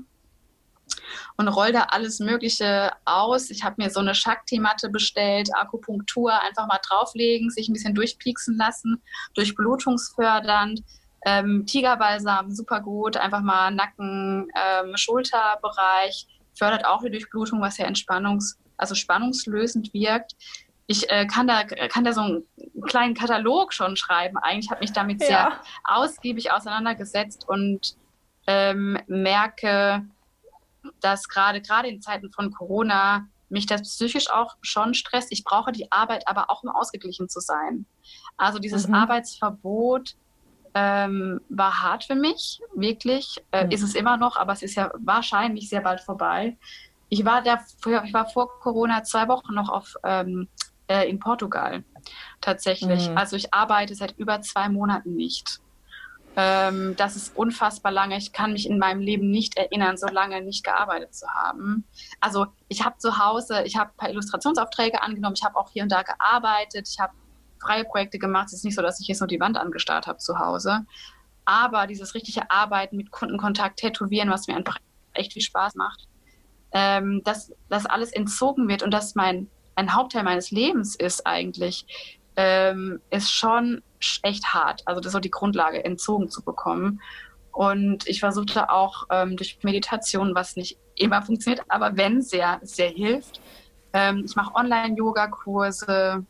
[1.37, 3.51] und roll da alles Mögliche aus.
[3.51, 8.57] Ich habe mir so eine Shakti-Matte bestellt, Akupunktur, einfach mal drauflegen, sich ein bisschen durchpieksen
[8.57, 9.03] lassen,
[9.35, 10.83] durchblutungsfördernd.
[11.27, 16.27] Ähm, Tigerbalsam, super gut, einfach mal Nacken, ähm, Schulterbereich,
[16.57, 20.37] fördert auch die Durchblutung, was ja entspannungs-, also spannungslösend wirkt.
[20.87, 22.45] Ich äh, kann, da, kann da so einen
[22.87, 24.39] kleinen Katalog schon schreiben.
[24.39, 25.61] Eigentlich habe mich damit sehr ja.
[25.85, 27.97] ausgiebig auseinandergesetzt und
[28.47, 30.07] ähm, merke,
[31.01, 35.33] dass gerade gerade in Zeiten von Corona mich das psychisch auch schon stresst.
[35.33, 37.87] Ich brauche die Arbeit aber auch, um ausgeglichen zu sein.
[38.37, 38.95] Also dieses mhm.
[38.95, 40.17] Arbeitsverbot
[40.75, 43.43] ähm, war hart für mich, wirklich.
[43.53, 43.71] Äh, mhm.
[43.71, 46.59] Ist es immer noch, aber es ist ja wahrscheinlich sehr bald vorbei.
[47.09, 47.59] Ich war, da,
[48.05, 50.49] ich war vor Corona zwei Wochen noch auf, ähm,
[50.89, 51.85] äh, in Portugal
[52.41, 53.09] tatsächlich.
[53.09, 53.17] Mhm.
[53.17, 55.61] Also ich arbeite seit über zwei Monaten nicht.
[56.41, 58.17] Ähm, das ist unfassbar lange.
[58.17, 61.85] Ich kann mich in meinem Leben nicht erinnern, so lange nicht gearbeitet zu haben.
[62.21, 65.83] Also ich habe zu Hause, ich habe ein paar Illustrationsaufträge angenommen, ich habe auch hier
[65.83, 67.13] und da gearbeitet, ich habe
[67.61, 68.47] freie Projekte gemacht.
[68.47, 70.87] Es ist nicht so, dass ich jetzt nur die Wand angestarrt habe zu Hause.
[71.45, 74.79] Aber dieses richtige Arbeiten mit Kundenkontakt, Tätowieren, was mir einfach
[75.15, 76.07] echt viel Spaß macht,
[76.71, 81.85] ähm, dass das alles entzogen wird und dass mein ein Hauptteil meines Lebens ist eigentlich,
[82.37, 83.83] ähm, ist schon
[84.23, 84.83] echt hart.
[84.87, 87.01] Also das ist so die Grundlage, entzogen zu bekommen.
[87.53, 92.89] Und ich versuchte auch ähm, durch Meditation, was nicht immer funktioniert, aber wenn sehr, sehr
[92.89, 93.41] hilft.
[93.93, 96.25] Ähm, ich mache Online-Yoga-Kurse,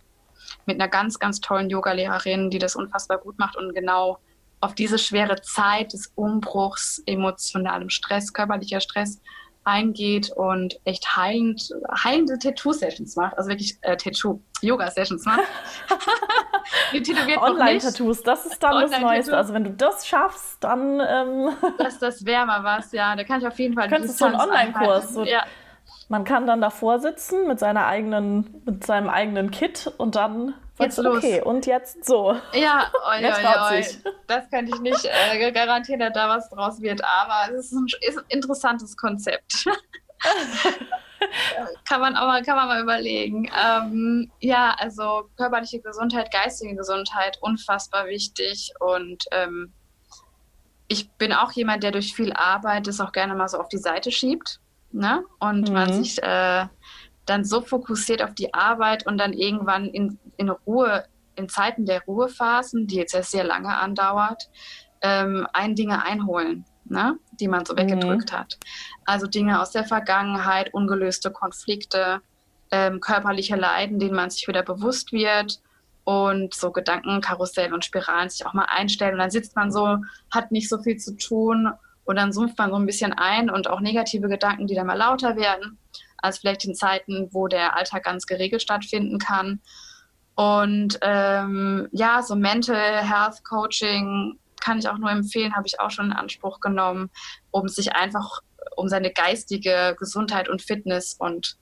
[0.66, 4.18] mit einer ganz, ganz tollen Yogalehrerin, die das unfassbar gut macht und genau
[4.60, 9.20] auf diese schwere Zeit des Umbruchs, emotionalem Stress, körperlicher Stress
[9.68, 11.70] eingeht und echt heilend,
[12.02, 15.40] heilende Tattoo-Sessions macht, also wirklich äh, Tattoo-Yoga-Sessions macht.
[17.38, 19.36] Online-Tattoos, das ist dann Online das Neueste.
[19.36, 21.00] Also wenn du das schaffst, dann...
[21.06, 23.14] Ähm das, das wäre mal was, ja.
[23.14, 23.88] Da kann ich auf jeden Fall...
[23.88, 25.14] Könntest du so einen Online-Kurs...
[25.14, 25.44] So ja.
[26.08, 30.96] Man kann dann davor sitzen mit, seiner eigenen, mit seinem eigenen Kit und dann jetzt
[30.96, 31.18] los.
[31.18, 32.34] okay, und jetzt so.
[32.54, 34.12] Ja, oi, jetzt oi, oi.
[34.26, 37.86] das kann ich nicht äh, garantieren, dass da was draus wird, aber es ist ein,
[38.08, 39.66] ist ein interessantes Konzept.
[41.84, 43.50] kann, man auch mal, kann man mal überlegen.
[43.62, 49.74] Ähm, ja, also körperliche Gesundheit, geistige Gesundheit, unfassbar wichtig und ähm,
[50.90, 53.76] ich bin auch jemand, der durch viel Arbeit das auch gerne mal so auf die
[53.76, 54.58] Seite schiebt
[54.92, 55.24] ne?
[55.38, 55.74] und mhm.
[55.74, 56.66] man sich äh,
[57.26, 61.04] dann so fokussiert auf die Arbeit und dann irgendwann in, in Ruhe,
[61.36, 64.48] in Zeiten der Ruhephasen, die jetzt ja sehr lange andauert,
[65.02, 67.18] ähm, ein Dinge einholen, ne?
[67.32, 67.78] die man so mhm.
[67.78, 68.58] weggedrückt hat.
[69.04, 72.20] Also Dinge aus der Vergangenheit, ungelöste Konflikte,
[72.70, 75.60] ähm, körperliche Leiden, denen man sich wieder bewusst wird
[76.04, 79.14] und so Gedankenkarussell und Spiralen sich auch mal einstellen.
[79.14, 79.98] Und dann sitzt man so,
[80.30, 81.70] hat nicht so viel zu tun
[82.08, 84.96] und dann sumpft man so ein bisschen ein und auch negative Gedanken, die dann mal
[84.96, 85.78] lauter werden,
[86.16, 89.60] als vielleicht in Zeiten, wo der Alltag ganz geregelt stattfinden kann.
[90.34, 95.90] Und ähm, ja, so Mental Health Coaching kann ich auch nur empfehlen, habe ich auch
[95.90, 97.10] schon in Anspruch genommen,
[97.50, 98.40] um sich einfach
[98.74, 101.56] um seine geistige Gesundheit und Fitness und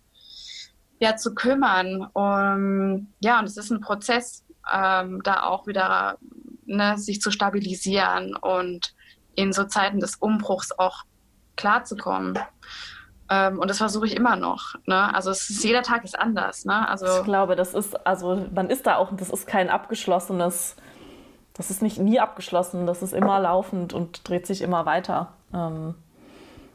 [1.01, 2.09] ja zu kümmern.
[2.12, 6.18] Um, ja, und es ist ein Prozess, ähm, da auch wieder
[6.66, 8.94] ne, sich zu stabilisieren und
[9.37, 11.05] in so Zeiten des Umbruchs auch
[11.57, 12.39] klarzukommen.
[13.28, 14.74] Ähm, und das versuche ich immer noch.
[14.87, 15.14] Ne?
[15.14, 16.64] Also es ist, jeder Tag ist anders.
[16.64, 16.89] Ne?
[16.89, 20.76] Also ich glaube, das ist, also man ist da auch, das ist kein abgeschlossenes,
[21.55, 25.32] das ist nicht nie abgeschlossen, das ist immer laufend und dreht sich immer weiter.
[25.55, 25.95] Ähm,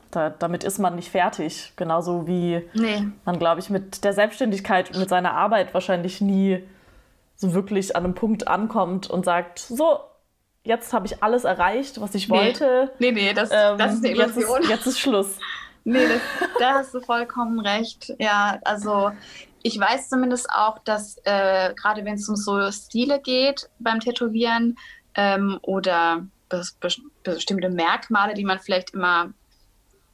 [0.10, 1.74] da, damit ist man nicht fertig.
[1.78, 3.08] Genauso wie nee.
[3.24, 6.64] man, glaube ich, mit der Selbstständigkeit und mit seiner Arbeit wahrscheinlich nie
[7.36, 10.00] so wirklich an einem Punkt ankommt und sagt, so,
[10.64, 12.92] jetzt habe ich alles erreicht, was ich wollte.
[13.00, 14.58] Nee, nee, das, ähm, das ist eine Illusion.
[14.58, 15.40] Jetzt ist, jetzt ist Schluss.
[15.84, 18.14] Nee, das, da hast du vollkommen recht.
[18.20, 19.12] Ja, also
[19.64, 24.78] ich weiß zumindest auch, dass äh, gerade wenn es um so Stile geht beim Tätowieren
[25.16, 26.78] ähm, oder bes
[27.24, 29.34] bestimmte Merkmale, die man vielleicht immer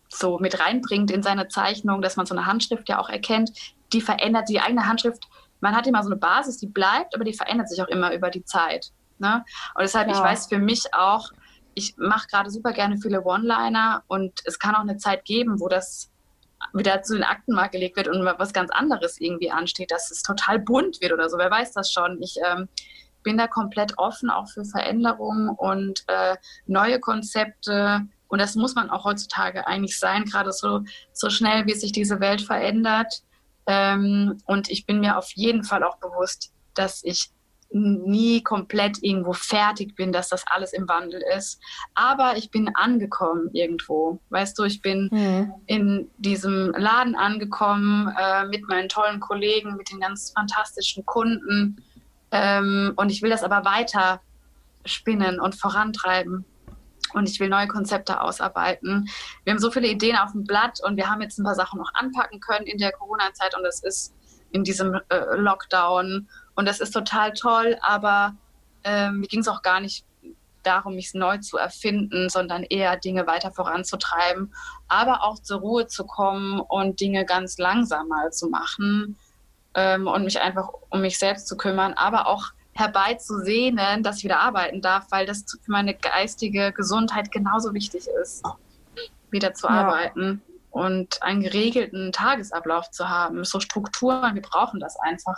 [0.09, 3.51] so mit reinbringt in seine Zeichnung, dass man so eine Handschrift ja auch erkennt,
[3.93, 5.23] die verändert die eigene Handschrift.
[5.59, 8.29] Man hat immer so eine Basis, die bleibt, aber die verändert sich auch immer über
[8.29, 8.91] die Zeit.
[9.19, 9.43] Ne?
[9.75, 10.15] Und deshalb, ja.
[10.15, 11.31] ich weiß für mich auch,
[11.73, 15.67] ich mache gerade super gerne viele One-Liner und es kann auch eine Zeit geben, wo
[15.67, 16.09] das
[16.73, 20.23] wieder zu den Akten mal gelegt wird und was ganz anderes irgendwie ansteht, dass es
[20.23, 21.37] total bunt wird oder so.
[21.37, 22.19] Wer weiß das schon?
[22.21, 22.67] Ich ähm,
[23.23, 28.07] bin da komplett offen auch für Veränderungen und äh, neue Konzepte.
[28.27, 30.81] Und das muss man auch heutzutage eigentlich sein, gerade so,
[31.13, 33.21] so schnell, wie sich diese Welt verändert.
[33.67, 37.31] Ähm, und ich bin mir auf jeden Fall auch bewusst, dass ich
[37.71, 41.59] nie komplett irgendwo fertig bin, dass das alles im Wandel ist.
[41.93, 44.19] Aber ich bin angekommen irgendwo.
[44.29, 45.53] Weißt du, ich bin mhm.
[45.65, 51.83] in diesem Laden angekommen äh, mit meinen tollen Kollegen, mit den ganz fantastischen Kunden.
[52.31, 54.21] Ähm, und ich will das aber weiter
[54.85, 56.45] spinnen und vorantreiben.
[57.13, 59.09] Und ich will neue Konzepte ausarbeiten.
[59.43, 61.79] Wir haben so viele Ideen auf dem Blatt und wir haben jetzt ein paar Sachen
[61.79, 64.13] noch anpacken können in der Corona-Zeit und es ist
[64.51, 66.27] in diesem äh, Lockdown
[66.57, 68.35] und das ist total toll, aber
[68.83, 70.03] ähm, mir ging es auch gar nicht
[70.63, 74.53] darum, mich neu zu erfinden, sondern eher Dinge weiter voranzutreiben,
[74.87, 79.17] aber auch zur Ruhe zu kommen und Dinge ganz langsam mal zu machen
[79.75, 84.39] ähm, und mich einfach um mich selbst zu kümmern, aber auch herbeizusehnen, dass ich wieder
[84.39, 88.43] arbeiten darf, weil das für meine geistige Gesundheit genauso wichtig ist,
[89.29, 89.73] wieder zu ja.
[89.73, 90.41] arbeiten
[90.71, 95.37] und einen geregelten Tagesablauf zu haben, so Strukturen, wir brauchen das einfach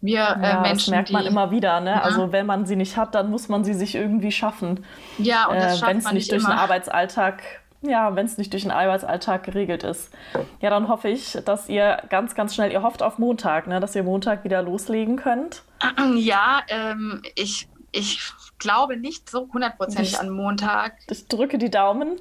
[0.00, 0.76] wir äh, ja, Menschen.
[0.76, 1.90] Das merkt man die, immer wieder, ne?
[1.90, 2.02] Ja.
[2.02, 4.84] Also wenn man sie nicht hat, dann muss man sie sich irgendwie schaffen.
[5.18, 6.54] Ja, und das äh, Wenn es nicht durch immer.
[6.54, 7.42] den Arbeitsalltag,
[7.82, 10.12] ja, wenn es nicht durch den Arbeitsalltag geregelt ist.
[10.60, 13.80] Ja, dann hoffe ich, dass ihr ganz, ganz schnell, ihr hofft auf Montag, ne?
[13.80, 15.62] Dass ihr Montag wieder loslegen könnt.
[16.16, 18.20] Ja, ähm, ich, ich
[18.58, 20.94] glaube nicht so hundertprozentig an Montag.
[21.08, 22.20] Ich drücke die Daumen.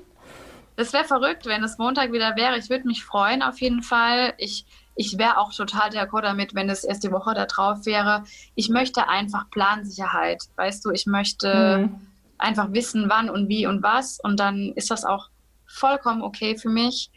[0.75, 2.57] Es wäre verrückt, wenn es Montag wieder wäre.
[2.57, 4.33] Ich würde mich freuen auf jeden Fall.
[4.37, 4.65] Ich
[4.97, 8.23] ich wäre auch total d'accord damit, wenn es erst die Woche da drauf wäre.
[8.55, 10.43] Ich möchte einfach Plansicherheit.
[10.55, 12.07] Weißt du, ich möchte mhm.
[12.37, 14.19] einfach wissen, wann und wie und was.
[14.19, 15.29] Und dann ist das auch
[15.67, 17.11] vollkommen okay für mich.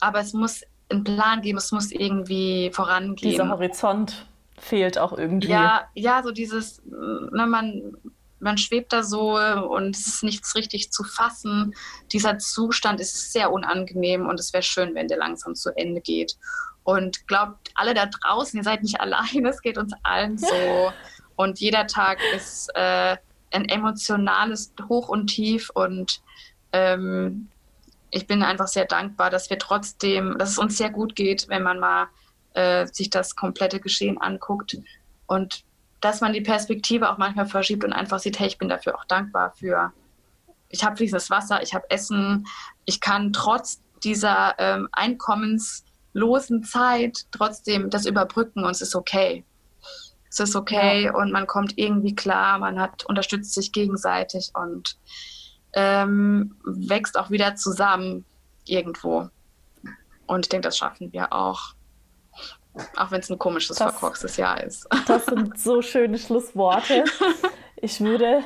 [0.00, 3.30] Aber es muss einen Plan geben, es muss irgendwie vorangehen.
[3.30, 4.26] Dieser Horizont
[4.58, 5.48] fehlt auch irgendwie.
[5.48, 7.96] Ja, ja, so dieses, ne, man,
[8.40, 11.74] man schwebt da so und es ist nichts richtig zu fassen.
[12.12, 16.36] Dieser Zustand ist sehr unangenehm und es wäre schön, wenn der langsam zu Ende geht.
[16.90, 20.92] Und glaubt alle da draußen, ihr seid nicht allein, es geht uns allen so.
[21.36, 23.16] Und jeder Tag ist äh,
[23.52, 25.70] ein emotionales Hoch und Tief.
[25.70, 26.20] Und
[26.72, 27.48] ähm,
[28.10, 31.62] ich bin einfach sehr dankbar, dass wir trotzdem, dass es uns sehr gut geht, wenn
[31.62, 32.08] man mal
[32.54, 34.76] äh, sich das komplette Geschehen anguckt.
[35.28, 35.62] Und
[36.00, 39.04] dass man die Perspektive auch manchmal verschiebt und einfach sieht, hey, ich bin dafür auch
[39.04, 39.92] dankbar für,
[40.68, 42.48] ich habe fließendes Wasser, ich habe Essen,
[42.84, 49.44] ich kann trotz dieser ähm, Einkommens- losen Zeit trotzdem das überbrücken und es ist okay.
[50.28, 51.14] Es ist okay ja.
[51.14, 54.96] und man kommt irgendwie klar, man hat unterstützt sich gegenseitig und
[55.72, 58.24] ähm, wächst auch wieder zusammen
[58.64, 59.28] irgendwo.
[60.26, 61.74] Und ich denke, das schaffen wir auch.
[62.96, 64.86] Auch wenn es ein komisches, das, verkorkstes Jahr ist.
[65.08, 67.04] Das sind so schöne Schlussworte.
[67.82, 68.42] Ich würde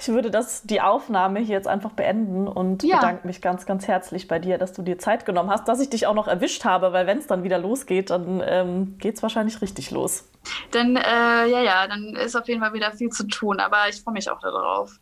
[0.00, 2.96] ich würde das, die Aufnahme hier jetzt einfach beenden und ja.
[2.96, 5.90] bedanke mich ganz, ganz herzlich bei dir, dass du dir Zeit genommen hast, dass ich
[5.90, 9.22] dich auch noch erwischt habe, weil wenn es dann wieder losgeht, dann ähm, geht es
[9.22, 10.28] wahrscheinlich richtig los.
[10.70, 14.00] Dann, äh, ja, ja, dann ist auf jeden Fall wieder viel zu tun, aber ich
[14.02, 14.92] freue mich auch darauf.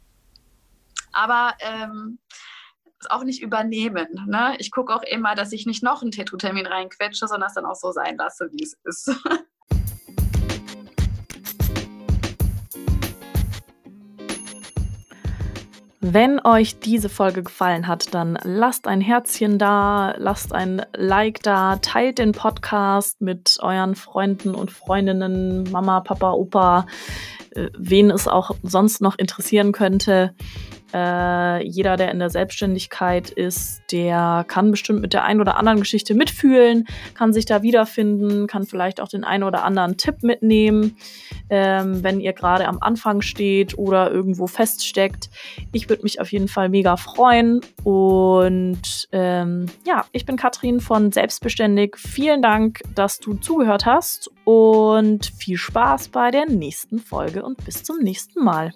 [1.13, 2.19] Aber ähm,
[3.11, 4.27] auch nicht übernehmen.
[4.27, 4.57] Ne?
[4.59, 7.75] Ich gucke auch immer, dass ich nicht noch einen Tattoo-Termin reinquetsche, sondern es dann auch
[7.75, 9.15] so sein lasse, wie es ist.
[16.09, 21.79] Wenn euch diese Folge gefallen hat, dann lasst ein Herzchen da, lasst ein Like da,
[21.83, 26.87] teilt den Podcast mit euren Freunden und Freundinnen, Mama, Papa, Opa,
[27.51, 30.33] äh, wen es auch sonst noch interessieren könnte.
[30.95, 35.81] Äh, jeder, der in der Selbstständigkeit ist, der kann bestimmt mit der einen oder anderen
[35.81, 40.97] Geschichte mitfühlen, kann sich da wiederfinden, kann vielleicht auch den einen oder anderen Tipp mitnehmen,
[41.51, 45.29] ähm, wenn ihr gerade am Anfang steht oder irgendwo feststeckt.
[45.73, 47.61] Ich würde mich auf jeden Fall mega freuen.
[47.83, 51.97] Und ähm, ja, ich bin Katrin von Selbstbeständig.
[51.97, 57.83] Vielen Dank, dass du zugehört hast und viel Spaß bei der nächsten Folge und bis
[57.83, 58.73] zum nächsten Mal.